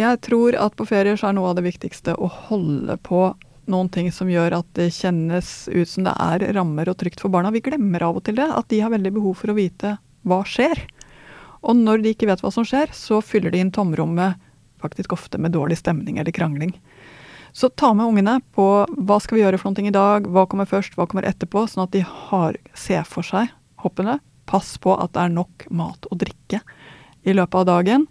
Jeg 0.00 0.20
tror 0.24 0.56
at 0.56 0.76
på 0.78 0.86
ferier 0.88 1.18
så 1.20 1.28
er 1.28 1.36
noe 1.36 1.50
av 1.50 1.58
det 1.58 1.66
viktigste 1.66 2.14
å 2.16 2.28
holde 2.48 2.96
på 3.04 3.30
noen 3.70 3.90
ting 3.92 4.08
som 4.14 4.30
gjør 4.30 4.56
at 4.60 4.68
det 4.78 4.88
kjennes 4.96 5.68
ut 5.68 5.88
som 5.88 6.06
det 6.06 6.14
er 6.16 6.46
rammer 6.56 6.88
og 6.88 6.96
trygt 7.02 7.20
for 7.20 7.32
barna. 7.32 7.52
Vi 7.52 7.62
glemmer 7.64 8.06
av 8.06 8.18
og 8.18 8.24
til 8.26 8.38
det, 8.38 8.48
at 8.48 8.70
de 8.72 8.80
har 8.80 8.92
veldig 8.94 9.12
behov 9.18 9.36
for 9.42 9.52
å 9.52 9.58
vite 9.58 9.98
hva 10.26 10.40
skjer. 10.48 10.80
Og 11.60 11.76
når 11.76 12.00
de 12.00 12.14
ikke 12.14 12.30
vet 12.30 12.40
hva 12.40 12.52
som 12.54 12.64
skjer, 12.66 12.94
så 12.96 13.20
fyller 13.20 13.52
de 13.52 13.60
inn 13.60 13.72
tomrommet 13.74 14.40
faktisk 14.80 15.12
ofte 15.12 15.38
med 15.38 15.52
dårlig 15.52 15.76
stemning 15.82 16.18
eller 16.18 16.32
krangling. 16.32 16.72
Så 17.52 17.68
ta 17.68 17.92
med 17.94 18.06
ungene 18.06 18.38
på 18.56 18.66
hva 18.88 19.18
skal 19.20 19.36
vi 19.36 19.44
gjøre 19.44 19.58
for 19.60 19.74
noe 19.74 19.90
i 19.90 19.94
dag, 19.94 20.26
hva 20.30 20.46
kommer 20.48 20.70
først, 20.70 20.96
hva 20.96 21.08
kommer 21.10 21.28
etterpå, 21.28 21.66
sånn 21.68 21.84
at 21.84 21.92
de 21.92 22.04
har, 22.06 22.56
ser 22.78 23.04
for 23.04 23.26
seg 23.26 23.50
hoppene. 23.84 24.16
Pass 24.48 24.76
på 24.82 24.94
at 24.96 25.12
det 25.14 25.26
er 25.26 25.34
nok 25.34 25.66
mat 25.74 26.08
og 26.08 26.22
drikke 26.22 26.62
i 27.28 27.34
løpet 27.36 27.60
av 27.60 27.68
dagen. 27.68 28.06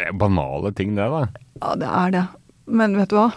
Det 0.00 0.08
er 0.08 0.16
banale 0.16 0.72
ting, 0.72 0.94
det, 0.96 1.04
da. 1.12 1.26
Ja, 1.60 1.74
det 1.76 1.88
er 1.92 2.12
det. 2.14 2.26
Men 2.72 2.94
vet 2.96 3.10
du 3.12 3.18
hva? 3.18 3.28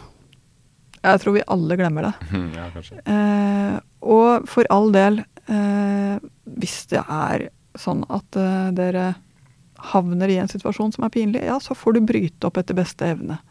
Jeg 1.03 1.19
tror 1.19 1.35
vi 1.35 1.43
alle 1.51 1.75
glemmer 1.75 2.07
det. 2.07 2.13
ja, 2.55 2.69
kanskje. 2.71 3.01
Eh, 3.03 3.73
og 4.07 4.47
for 4.47 4.69
all 4.71 4.87
del, 4.95 5.19
eh, 5.51 6.23
hvis 6.55 6.77
det 6.93 7.01
er 7.03 7.49
sånn 7.75 8.05
at 8.07 8.39
eh, 8.39 8.69
dere 8.77 9.09
havner 9.91 10.31
i 10.31 10.37
en 10.39 10.47
situasjon 10.47 10.95
som 10.95 11.03
er 11.03 11.11
pinlig, 11.11 11.41
ja, 11.43 11.57
så 11.59 11.75
får 11.75 11.97
du 11.97 12.05
bryte 12.13 12.47
opp 12.47 12.61
etter 12.61 12.77
beste 12.79 13.11
evne. 13.11 13.41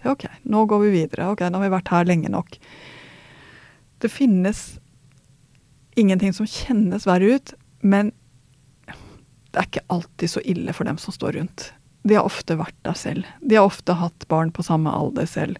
Ja, 0.00 0.14
ok, 0.14 0.24
nå 0.48 0.64
går 0.70 0.86
vi 0.86 0.94
videre. 0.96 1.28
Ok, 1.34 1.44
nå 1.44 1.60
har 1.60 1.66
vi 1.66 1.74
vært 1.76 1.92
her 1.92 2.08
lenge 2.08 2.32
nok. 2.32 2.56
Det 4.00 4.08
finnes 4.08 4.64
ingenting 6.00 6.32
som 6.32 6.48
kjennes 6.48 7.04
verre 7.04 7.36
ut, 7.36 7.52
men 7.84 8.14
det 9.52 9.60
er 9.60 9.68
ikke 9.68 9.88
alltid 9.92 10.32
så 10.32 10.40
ille 10.48 10.72
for 10.72 10.88
dem 10.88 10.96
som 10.96 11.12
står 11.12 11.36
rundt. 11.36 11.68
De 12.02 12.18
har 12.18 12.26
ofte 12.26 12.56
vært 12.58 12.76
der 12.86 12.96
selv. 12.98 13.26
De 13.40 13.58
har 13.58 13.68
ofte 13.68 13.94
hatt 13.98 14.26
barn 14.30 14.50
på 14.54 14.64
samme 14.66 14.90
alder 14.90 15.26
selv. 15.30 15.56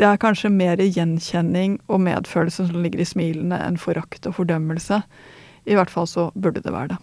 Det 0.00 0.06
er 0.08 0.20
kanskje 0.20 0.50
mer 0.52 0.80
gjenkjenning 0.80 1.78
og 1.92 2.00
medfølelse 2.06 2.66
som 2.70 2.84
ligger 2.84 3.00
i 3.02 3.08
smilene 3.08 3.58
enn 3.60 3.80
forakt 3.80 4.26
og 4.28 4.36
fordømmelse. 4.38 4.98
I 5.68 5.74
hvert 5.78 5.92
fall 5.92 6.08
så 6.10 6.22
burde 6.34 6.62
det 6.64 6.72
være 6.72 6.88
det. 6.94 7.00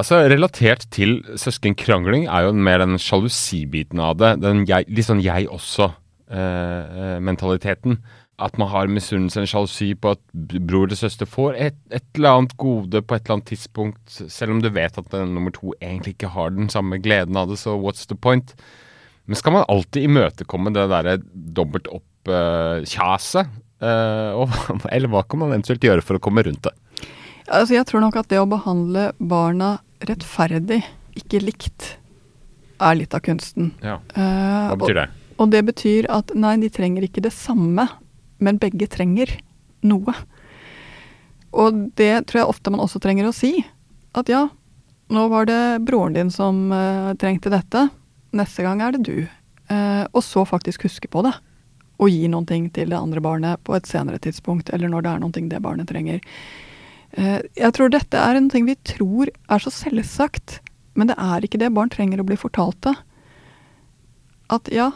Altså, 0.00 0.16
Relatert 0.32 0.82
til 0.94 1.10
søskenkrangling 1.36 2.22
er 2.24 2.40
jo 2.46 2.52
mer 2.56 2.78
den 2.80 2.98
sjalusibiten 3.00 4.00
av 4.00 4.16
det. 4.20 4.30
Den 4.40 4.66
jeg, 4.68 4.84
litt 4.88 5.06
sånn 5.08 5.24
jeg 5.24 5.48
også-mentaliteten. 5.52 7.98
At 8.40 8.56
man 8.60 8.70
har 8.72 8.90
misunnelse 8.90 9.38
eller 9.38 9.50
sjalusi 9.50 9.90
på 10.00 10.14
at 10.14 10.20
bror 10.32 10.86
eller 10.86 10.98
søster 10.98 11.28
får 11.28 11.56
et, 11.60 11.78
et, 11.92 12.04
eller 12.16 12.38
annet 12.38 12.54
gode 12.60 13.02
på 13.04 13.16
et 13.16 13.24
eller 13.24 13.36
annet 13.36 13.50
tidspunkt, 13.52 14.20
selv 14.32 14.54
om 14.54 14.62
du 14.64 14.70
vet 14.72 14.96
at 14.98 15.10
den 15.12 15.34
nummer 15.36 15.52
to 15.54 15.74
egentlig 15.78 16.16
ikke 16.16 16.32
har 16.34 16.54
den 16.54 16.70
samme 16.72 17.00
gleden 17.02 17.36
av 17.36 17.50
det, 17.52 17.60
så 17.60 17.76
what's 17.78 18.08
the 18.08 18.16
point? 18.16 18.54
Men 19.28 19.38
skal 19.38 19.54
man 19.54 19.68
alltid 19.68 20.08
imøtekomme 20.08 20.72
det 20.74 20.88
derre 20.90 21.18
dobbelt 21.60 21.90
opp-kjaset? 21.92 23.52
Uh, 23.80 24.40
uh, 24.42 24.88
eller 24.94 25.12
hva 25.12 25.22
kan 25.24 25.40
man 25.40 25.52
eventuelt 25.52 25.84
gjøre 25.84 26.04
for 26.04 26.18
å 26.18 26.24
komme 26.24 26.44
rundt 26.46 26.64
det? 26.66 26.74
Altså, 27.50 27.74
jeg 27.76 27.86
tror 27.88 28.04
nok 28.04 28.18
at 28.20 28.28
det 28.30 28.40
å 28.40 28.48
behandle 28.48 29.10
barna 29.18 29.76
rettferdig, 30.06 30.82
ikke 31.18 31.40
likt, 31.44 31.94
er 32.80 32.96
litt 32.96 33.14
av 33.16 33.22
kunsten. 33.26 33.74
Ja. 33.84 33.98
Hva 34.14 34.76
betyr 34.80 35.02
det? 35.02 35.08
Og, 35.34 35.42
og 35.44 35.50
det 35.52 35.64
betyr 35.68 36.08
at 36.12 36.30
nei, 36.38 36.54
de 36.62 36.70
trenger 36.72 37.04
ikke 37.04 37.24
det 37.24 37.32
samme 37.34 37.88
men 38.40 38.60
begge 38.60 38.88
trenger 38.90 39.32
noe. 39.86 40.14
Og 41.50 41.84
det 41.98 42.26
tror 42.30 42.42
jeg 42.42 42.50
ofte 42.52 42.72
man 42.72 42.82
også 42.82 43.00
trenger 43.02 43.28
å 43.28 43.34
si. 43.34 43.52
At 44.16 44.30
ja, 44.30 44.46
nå 45.10 45.26
var 45.32 45.48
det 45.50 45.82
broren 45.86 46.14
din 46.14 46.30
som 46.30 46.68
uh, 46.72 47.12
trengte 47.18 47.52
dette. 47.52 47.88
Neste 48.36 48.66
gang 48.66 48.82
er 48.82 48.94
det 48.94 49.04
du. 49.06 49.16
Uh, 49.70 50.06
og 50.12 50.22
så 50.26 50.44
faktisk 50.46 50.86
huske 50.86 51.10
på 51.10 51.24
det. 51.26 51.34
Og 52.00 52.12
gi 52.12 52.30
noen 52.30 52.46
ting 52.48 52.70
til 52.74 52.92
det 52.92 52.98
andre 52.98 53.22
barnet 53.22 53.62
på 53.66 53.74
et 53.76 53.90
senere 53.90 54.20
tidspunkt, 54.22 54.70
eller 54.72 54.90
når 54.90 55.04
det 55.04 55.12
er 55.12 55.22
noen 55.22 55.34
ting 55.36 55.50
det 55.50 55.62
barnet 55.64 55.90
trenger. 55.90 56.22
Uh, 57.18 57.42
jeg 57.58 57.74
tror 57.76 57.90
dette 57.92 58.18
er 58.18 58.38
en 58.38 58.50
ting 58.52 58.68
vi 58.70 58.78
tror 58.86 59.30
er 59.30 59.62
så 59.62 59.74
selvsagt, 59.74 60.60
men 60.94 61.10
det 61.10 61.18
er 61.18 61.44
ikke 61.44 61.60
det 61.60 61.74
barn 61.74 61.90
trenger 61.90 62.22
å 62.22 62.26
bli 62.26 62.38
fortalt 62.38 62.78
det. 62.86 62.94
At 64.50 64.70
ja, 64.74 64.90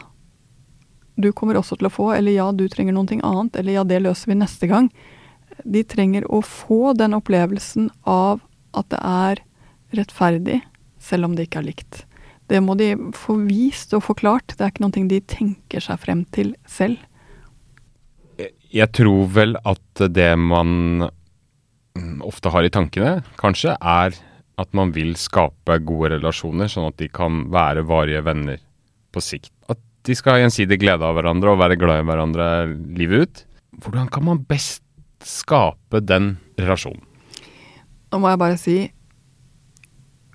du 1.15 1.31
kommer 1.31 1.59
også 1.59 1.77
til 1.79 1.89
å 1.89 1.93
få, 1.93 2.09
eller 2.15 2.35
ja, 2.35 2.49
du 2.51 2.65
trenger 2.71 2.95
noe 2.95 3.19
annet, 3.23 3.55
eller 3.55 3.79
ja, 3.79 3.83
det 3.87 4.01
løser 4.03 4.31
vi 4.31 4.39
neste 4.39 4.67
gang. 4.71 4.89
De 5.63 5.83
trenger 5.87 6.27
å 6.27 6.41
få 6.43 6.93
den 6.97 7.15
opplevelsen 7.15 7.89
av 8.03 8.43
at 8.75 8.89
det 8.91 8.99
er 8.99 9.41
rettferdig, 9.95 10.59
selv 10.99 11.29
om 11.29 11.35
det 11.37 11.47
ikke 11.47 11.61
er 11.63 11.69
likt. 11.69 12.03
Det 12.51 12.61
må 12.61 12.75
de 12.77 12.91
få 13.15 13.39
vist 13.47 13.95
og 13.97 14.03
forklart. 14.05 14.53
Det 14.53 14.65
er 14.65 14.73
ikke 14.73 14.85
noe 14.85 15.09
de 15.09 15.21
tenker 15.21 15.81
seg 15.81 16.01
frem 16.01 16.25
til 16.35 16.53
selv. 16.69 16.99
Jeg 18.75 18.91
tror 18.91 19.29
vel 19.31 19.55
at 19.63 20.03
det 20.11 20.33
man 20.37 21.07
ofte 22.25 22.51
har 22.51 22.67
i 22.67 22.73
tankene, 22.73 23.21
kanskje, 23.39 23.77
er 23.79 24.17
at 24.59 24.71
man 24.75 24.91
vil 24.95 25.15
skape 25.19 25.79
gode 25.87 26.13
relasjoner, 26.17 26.67
sånn 26.71 26.89
at 26.89 26.99
de 26.99 27.07
kan 27.11 27.45
være 27.51 27.85
varige 27.87 28.23
venner 28.27 28.59
på 29.15 29.23
sikt. 29.23 29.54
De 30.05 30.13
skal 30.13 30.35
ha 30.35 30.43
gjensidig 30.43 30.77
glede 30.83 31.05
av 31.05 31.15
hverandre 31.17 31.53
og 31.53 31.61
være 31.63 31.77
glad 31.81 32.03
i 32.03 32.05
hverandre 32.05 32.47
livet 32.97 33.25
ut. 33.25 33.41
Hvordan 33.81 34.09
kan 34.13 34.25
man 34.27 34.43
best 34.45 34.83
skape 35.25 36.03
den 36.05 36.35
relasjonen? 36.59 37.01
Nå 38.13 38.21
må 38.21 38.29
jeg 38.29 38.41
bare 38.41 38.59
si 38.61 38.77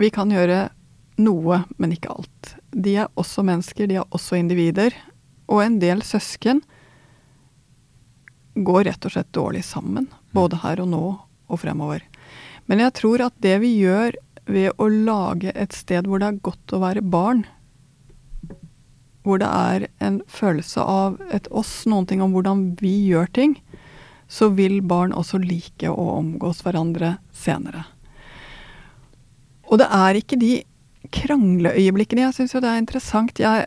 vi 0.01 0.09
kan 0.13 0.33
gjøre 0.33 0.71
noe, 1.21 1.61
men 1.77 1.93
ikke 1.93 2.13
alt. 2.13 2.55
De 2.73 2.97
er 3.03 3.11
også 3.21 3.45
mennesker, 3.45 3.87
de 3.87 3.99
er 4.01 4.17
også 4.17 4.39
individer. 4.41 4.95
Og 5.53 5.61
en 5.63 5.77
del 5.83 6.01
søsken 6.07 6.63
går 8.57 8.87
rett 8.89 9.07
og 9.07 9.15
slett 9.15 9.31
dårlig 9.37 9.63
sammen, 9.67 10.09
både 10.33 10.61
her 10.65 10.81
og 10.83 10.91
nå 10.91 11.05
og 11.51 11.61
fremover. 11.61 12.03
Men 12.67 12.83
jeg 12.83 12.97
tror 12.97 13.27
at 13.29 13.37
det 13.45 13.59
vi 13.63 13.75
gjør 13.83 14.17
ved 14.51 14.81
å 14.81 14.89
lage 14.91 15.53
et 15.55 15.77
sted 15.77 16.09
hvor 16.09 16.23
det 16.23 16.31
er 16.31 16.43
godt 16.49 16.75
å 16.75 16.83
være 16.83 17.05
barn, 17.05 17.45
hvor 19.31 19.41
det 19.43 19.49
er 19.49 19.87
en 20.03 20.19
følelse 20.27 20.83
av 20.83 21.21
et 21.31 21.47
oss, 21.55 21.85
noen 21.87 22.09
ting 22.11 22.23
om 22.25 22.35
hvordan 22.35 22.65
vi 22.81 22.93
gjør 23.13 23.31
ting, 23.39 23.55
så 24.31 24.51
vil 24.55 24.81
barn 24.87 25.15
også 25.15 25.41
like 25.43 25.91
å 25.91 26.09
omgås 26.19 26.65
hverandre 26.67 27.17
senere. 27.35 27.87
Og 29.71 29.79
det 29.79 29.87
er 29.95 30.19
ikke 30.19 30.39
de 30.39 30.53
krangleøyeblikkene. 31.15 32.27
Jeg 32.27 32.37
syns 32.37 32.55
jo 32.55 32.63
det 32.63 32.71
er 32.71 32.83
interessant. 32.83 33.39
Jeg 33.39 33.67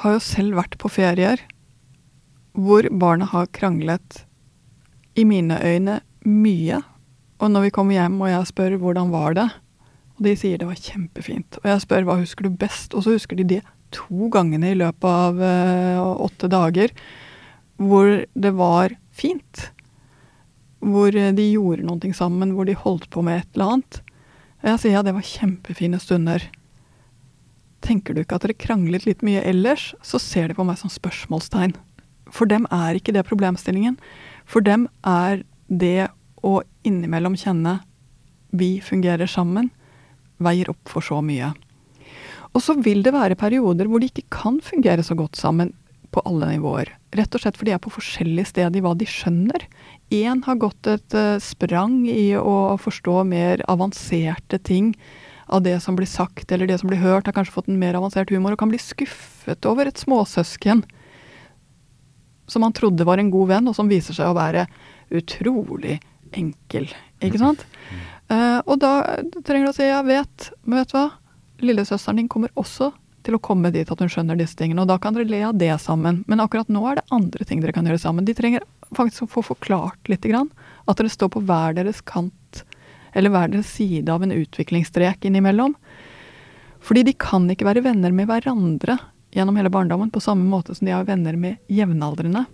har 0.00 0.16
jo 0.16 0.22
selv 0.22 0.58
vært 0.58 0.78
på 0.80 0.90
ferier 0.90 1.42
hvor 2.56 2.86
barna 2.88 3.26
har 3.28 3.50
kranglet, 3.52 4.22
i 5.16 5.24
mine 5.24 5.56
øyne, 5.64 6.00
mye. 6.28 6.80
Og 7.40 7.50
når 7.52 7.66
vi 7.66 7.72
kommer 7.72 7.96
hjem 7.96 8.18
og 8.20 8.28
jeg 8.28 8.48
spør 8.50 8.76
hvordan 8.80 9.12
var 9.12 9.36
det, 9.36 9.46
og 10.16 10.24
de 10.24 10.32
sier 10.36 10.60
det 10.60 10.68
var 10.68 10.80
kjempefint. 10.80 11.58
Og 11.62 11.70
jeg 11.70 11.84
spør 11.84 12.06
hva 12.08 12.18
husker 12.20 12.46
du 12.46 12.56
best, 12.56 12.96
og 12.96 13.04
så 13.04 13.16
husker 13.16 13.36
de 13.40 13.48
det 13.56 13.62
to 13.94 14.30
gangene 14.34 14.72
i 14.72 14.78
løpet 14.78 15.06
av 15.06 15.40
uh, 15.40 16.16
åtte 16.26 16.50
dager 16.52 16.92
hvor 17.76 18.24
det 18.32 18.52
var 18.56 18.94
fint. 19.12 19.70
Hvor 20.80 21.12
de 21.12 21.46
gjorde 21.50 21.86
noe 21.86 22.12
sammen, 22.16 22.54
hvor 22.56 22.68
de 22.68 22.76
holdt 22.78 23.08
på 23.12 23.24
med 23.24 23.42
et 23.42 23.48
eller 23.56 23.76
annet. 23.76 23.98
Og 24.62 24.70
jeg 24.70 24.82
sier 24.82 24.96
ja, 24.96 25.02
det 25.04 25.16
var 25.16 25.26
kjempefine 25.26 26.00
stunder. 26.00 26.46
Tenker 27.84 28.16
du 28.16 28.22
ikke 28.22 28.38
at 28.38 28.46
dere 28.46 28.56
kranglet 28.58 29.04
litt 29.06 29.24
mye 29.26 29.44
ellers, 29.44 29.92
så 30.02 30.20
ser 30.22 30.48
de 30.48 30.56
på 30.58 30.64
meg 30.66 30.80
som 30.80 30.92
spørsmålstegn. 30.92 31.76
For 32.32 32.48
dem 32.50 32.66
er 32.74 32.98
ikke 32.98 33.14
det 33.14 33.26
problemstillingen. 33.28 33.98
For 34.48 34.64
dem 34.64 34.88
er 35.06 35.44
det 35.68 36.08
å 36.46 36.60
innimellom 36.86 37.36
kjenne 37.38 37.80
vi 38.56 38.76
fungerer 38.80 39.28
sammen, 39.28 39.70
veier 40.42 40.70
opp 40.72 40.90
for 40.90 41.04
så 41.04 41.20
mye. 41.24 41.52
Og 42.56 42.62
så 42.64 42.76
vil 42.80 43.02
det 43.04 43.12
være 43.12 43.36
perioder 43.38 43.88
hvor 43.90 44.00
de 44.00 44.08
ikke 44.08 44.30
kan 44.32 44.56
fungere 44.64 45.04
så 45.04 45.16
godt 45.18 45.36
sammen 45.36 45.74
på 46.14 46.22
alle 46.24 46.48
nivåer. 46.54 46.88
Rett 47.16 47.36
og 47.36 47.42
slett 47.42 47.58
fordi 47.58 47.72
de 47.72 47.76
er 47.76 47.82
på 47.84 47.92
forskjellige 47.92 48.52
steder 48.54 48.78
i 48.78 48.82
hva 48.84 48.94
de 48.96 49.08
skjønner. 49.10 49.66
Én 50.14 50.40
har 50.46 50.60
gått 50.62 50.88
et 50.88 51.16
uh, 51.16 51.36
sprang 51.42 52.04
i 52.08 52.30
å 52.38 52.76
forstå 52.80 53.20
mer 53.28 53.64
avanserte 53.68 54.60
ting 54.64 54.94
av 55.52 55.62
det 55.66 55.76
som 55.84 55.98
blir 55.98 56.08
sagt 56.10 56.50
eller 56.50 56.66
det 56.70 56.80
som 56.80 56.90
blir 56.90 57.02
hørt, 57.02 57.28
har 57.28 57.36
kanskje 57.36 57.54
fått 57.54 57.68
en 57.70 57.78
mer 57.78 57.98
avansert 57.98 58.32
humor 58.34 58.56
og 58.56 58.62
kan 58.62 58.72
bli 58.72 58.80
skuffet 58.82 59.68
over 59.68 59.86
et 59.86 60.00
småsøsken 60.00 60.82
som 62.50 62.62
han 62.62 62.74
trodde 62.74 63.06
var 63.06 63.18
en 63.18 63.30
god 63.30 63.50
venn, 63.50 63.68
og 63.68 63.74
som 63.74 63.90
viser 63.90 64.14
seg 64.14 64.30
å 64.30 64.36
være 64.36 64.66
utrolig 65.14 65.98
enkel. 66.36 66.88
Ikke 67.24 67.40
sant? 67.42 67.64
Uh, 68.30 68.62
og 68.66 68.78
da 68.82 68.92
trenger 69.46 69.66
du 69.66 69.72
å 69.72 69.76
si 69.76 69.86
'jeg 69.86 70.06
vet, 70.06 70.50
men 70.64 70.80
vet 70.80 70.92
du 70.94 70.98
hva? 70.98 71.08
Lillesøsteren 71.62 72.20
din 72.20 72.30
kommer 72.32 72.52
også 72.54 72.92
til 73.26 73.36
å 73.36 73.42
komme 73.42 73.72
dit 73.74 73.88
at 73.90 74.02
hun 74.02 74.10
skjønner 74.10 74.38
disse 74.38 74.58
tingene, 74.58 74.84
og 74.84 74.90
da 74.90 74.98
kan 75.02 75.16
dere 75.16 75.28
le 75.28 75.42
av 75.48 75.56
det 75.58 75.72
sammen. 75.82 76.22
Men 76.30 76.42
akkurat 76.42 76.70
nå 76.72 76.82
er 76.90 77.00
det 77.00 77.06
andre 77.14 77.46
ting 77.48 77.62
dere 77.62 77.74
kan 77.74 77.86
gjøre 77.88 78.02
sammen. 78.02 78.26
De 78.26 78.34
trenger 78.36 78.64
faktisk 78.94 79.26
å 79.26 79.32
få 79.36 79.44
forklart 79.48 80.10
litt 80.10 80.26
grann. 80.26 80.52
At 80.86 81.00
dere 81.00 81.10
står 81.12 81.32
på 81.34 81.42
hver 81.48 81.74
deres 81.78 82.02
kant, 82.06 82.62
eller 83.16 83.32
hver 83.32 83.50
deres 83.50 83.72
side 83.72 84.12
av 84.12 84.22
en 84.22 84.34
utviklingsstrek 84.34 85.26
innimellom. 85.26 85.74
Fordi 86.86 87.02
de 87.08 87.16
kan 87.18 87.48
ikke 87.50 87.66
være 87.66 87.82
venner 87.86 88.14
med 88.14 88.28
hverandre 88.30 88.98
gjennom 89.34 89.56
hele 89.58 89.72
barndommen 89.72 90.12
på 90.14 90.22
samme 90.22 90.46
måte 90.48 90.76
som 90.76 90.86
de 90.86 90.94
er 90.94 91.08
venner 91.08 91.36
med 91.40 91.58
jevnaldrende. 91.72 92.44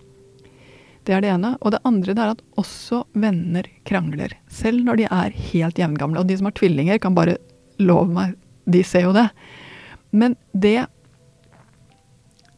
Det 1.04 1.14
er 1.14 1.24
det 1.24 1.32
ene. 1.34 1.56
Og 1.60 1.74
det 1.74 1.82
andre 1.88 2.14
det 2.14 2.22
er 2.22 2.34
at 2.36 2.44
også 2.60 3.02
venner 3.18 3.66
krangler. 3.88 4.38
Selv 4.48 4.86
når 4.86 5.02
de 5.02 5.08
er 5.10 5.40
helt 5.50 5.80
jevngamle. 5.82 6.22
Og 6.22 6.30
de 6.30 6.38
som 6.38 6.48
har 6.48 6.56
tvillinger, 6.56 7.02
kan 7.02 7.16
bare 7.18 7.36
love 7.82 8.08
meg 8.14 8.38
de 8.64 8.82
ser 8.86 9.08
jo 9.08 9.14
det. 9.16 9.28
Men 10.12 10.36
det 10.52 10.86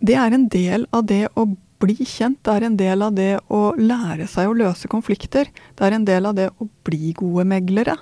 det 0.05 0.17
er 0.21 0.35
en 0.37 0.49
del 0.53 0.85
av 0.93 1.07
det 1.09 1.29
å 1.39 1.47
bli 1.81 2.05
kjent. 2.05 2.43
Det 2.45 2.53
er 2.53 2.67
en 2.67 2.77
del 2.77 3.05
av 3.07 3.15
det 3.17 3.39
å 3.53 3.73
lære 3.79 4.27
seg 4.29 4.51
å 4.51 4.57
løse 4.59 4.91
konflikter. 4.93 5.49
Det 5.49 5.87
er 5.87 5.97
en 5.97 6.05
del 6.05 6.29
av 6.29 6.37
det 6.37 6.51
å 6.61 6.69
bli 6.85 7.15
gode 7.17 7.47
meglere. 7.49 7.97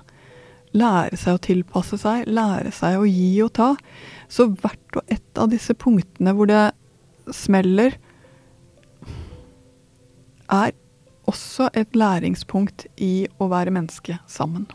Lære 0.75 1.19
seg 1.21 1.37
å 1.37 1.43
tilpasse 1.45 1.99
seg, 2.01 2.27
lære 2.27 2.73
seg 2.75 2.99
å 2.99 3.07
gi 3.07 3.31
og 3.45 3.53
ta. 3.59 3.71
Så 4.33 4.49
hvert 4.51 4.99
og 4.99 5.15
ett 5.15 5.39
av 5.39 5.53
disse 5.53 5.77
punktene 5.79 6.35
hvor 6.35 6.51
det 6.51 6.65
smeller, 7.31 7.99
er 10.53 10.75
også 11.31 11.71
et 11.79 11.95
læringspunkt 11.97 12.89
i 13.01 13.29
å 13.41 13.47
være 13.53 13.73
menneske 13.73 14.19
sammen. 14.29 14.67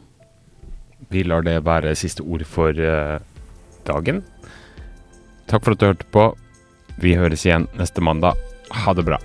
Vi 1.13 1.24
lar 1.24 1.46
det 1.48 1.62
være 1.65 1.96
siste 1.96 2.26
ord 2.26 2.43
for 2.48 2.76
uh, 2.76 3.17
dagen. 3.88 4.24
Takk 5.48 5.63
for 5.63 5.76
at 5.76 5.80
du 5.80 5.88
hørte 5.88 6.12
på. 6.12 6.28
Vi 7.00 7.15
høres 7.15 7.46
igjen 7.48 7.70
neste 7.80 8.04
mandag. 8.04 8.36
Ha 8.84 8.93
det 8.98 9.06
bra. 9.08 9.22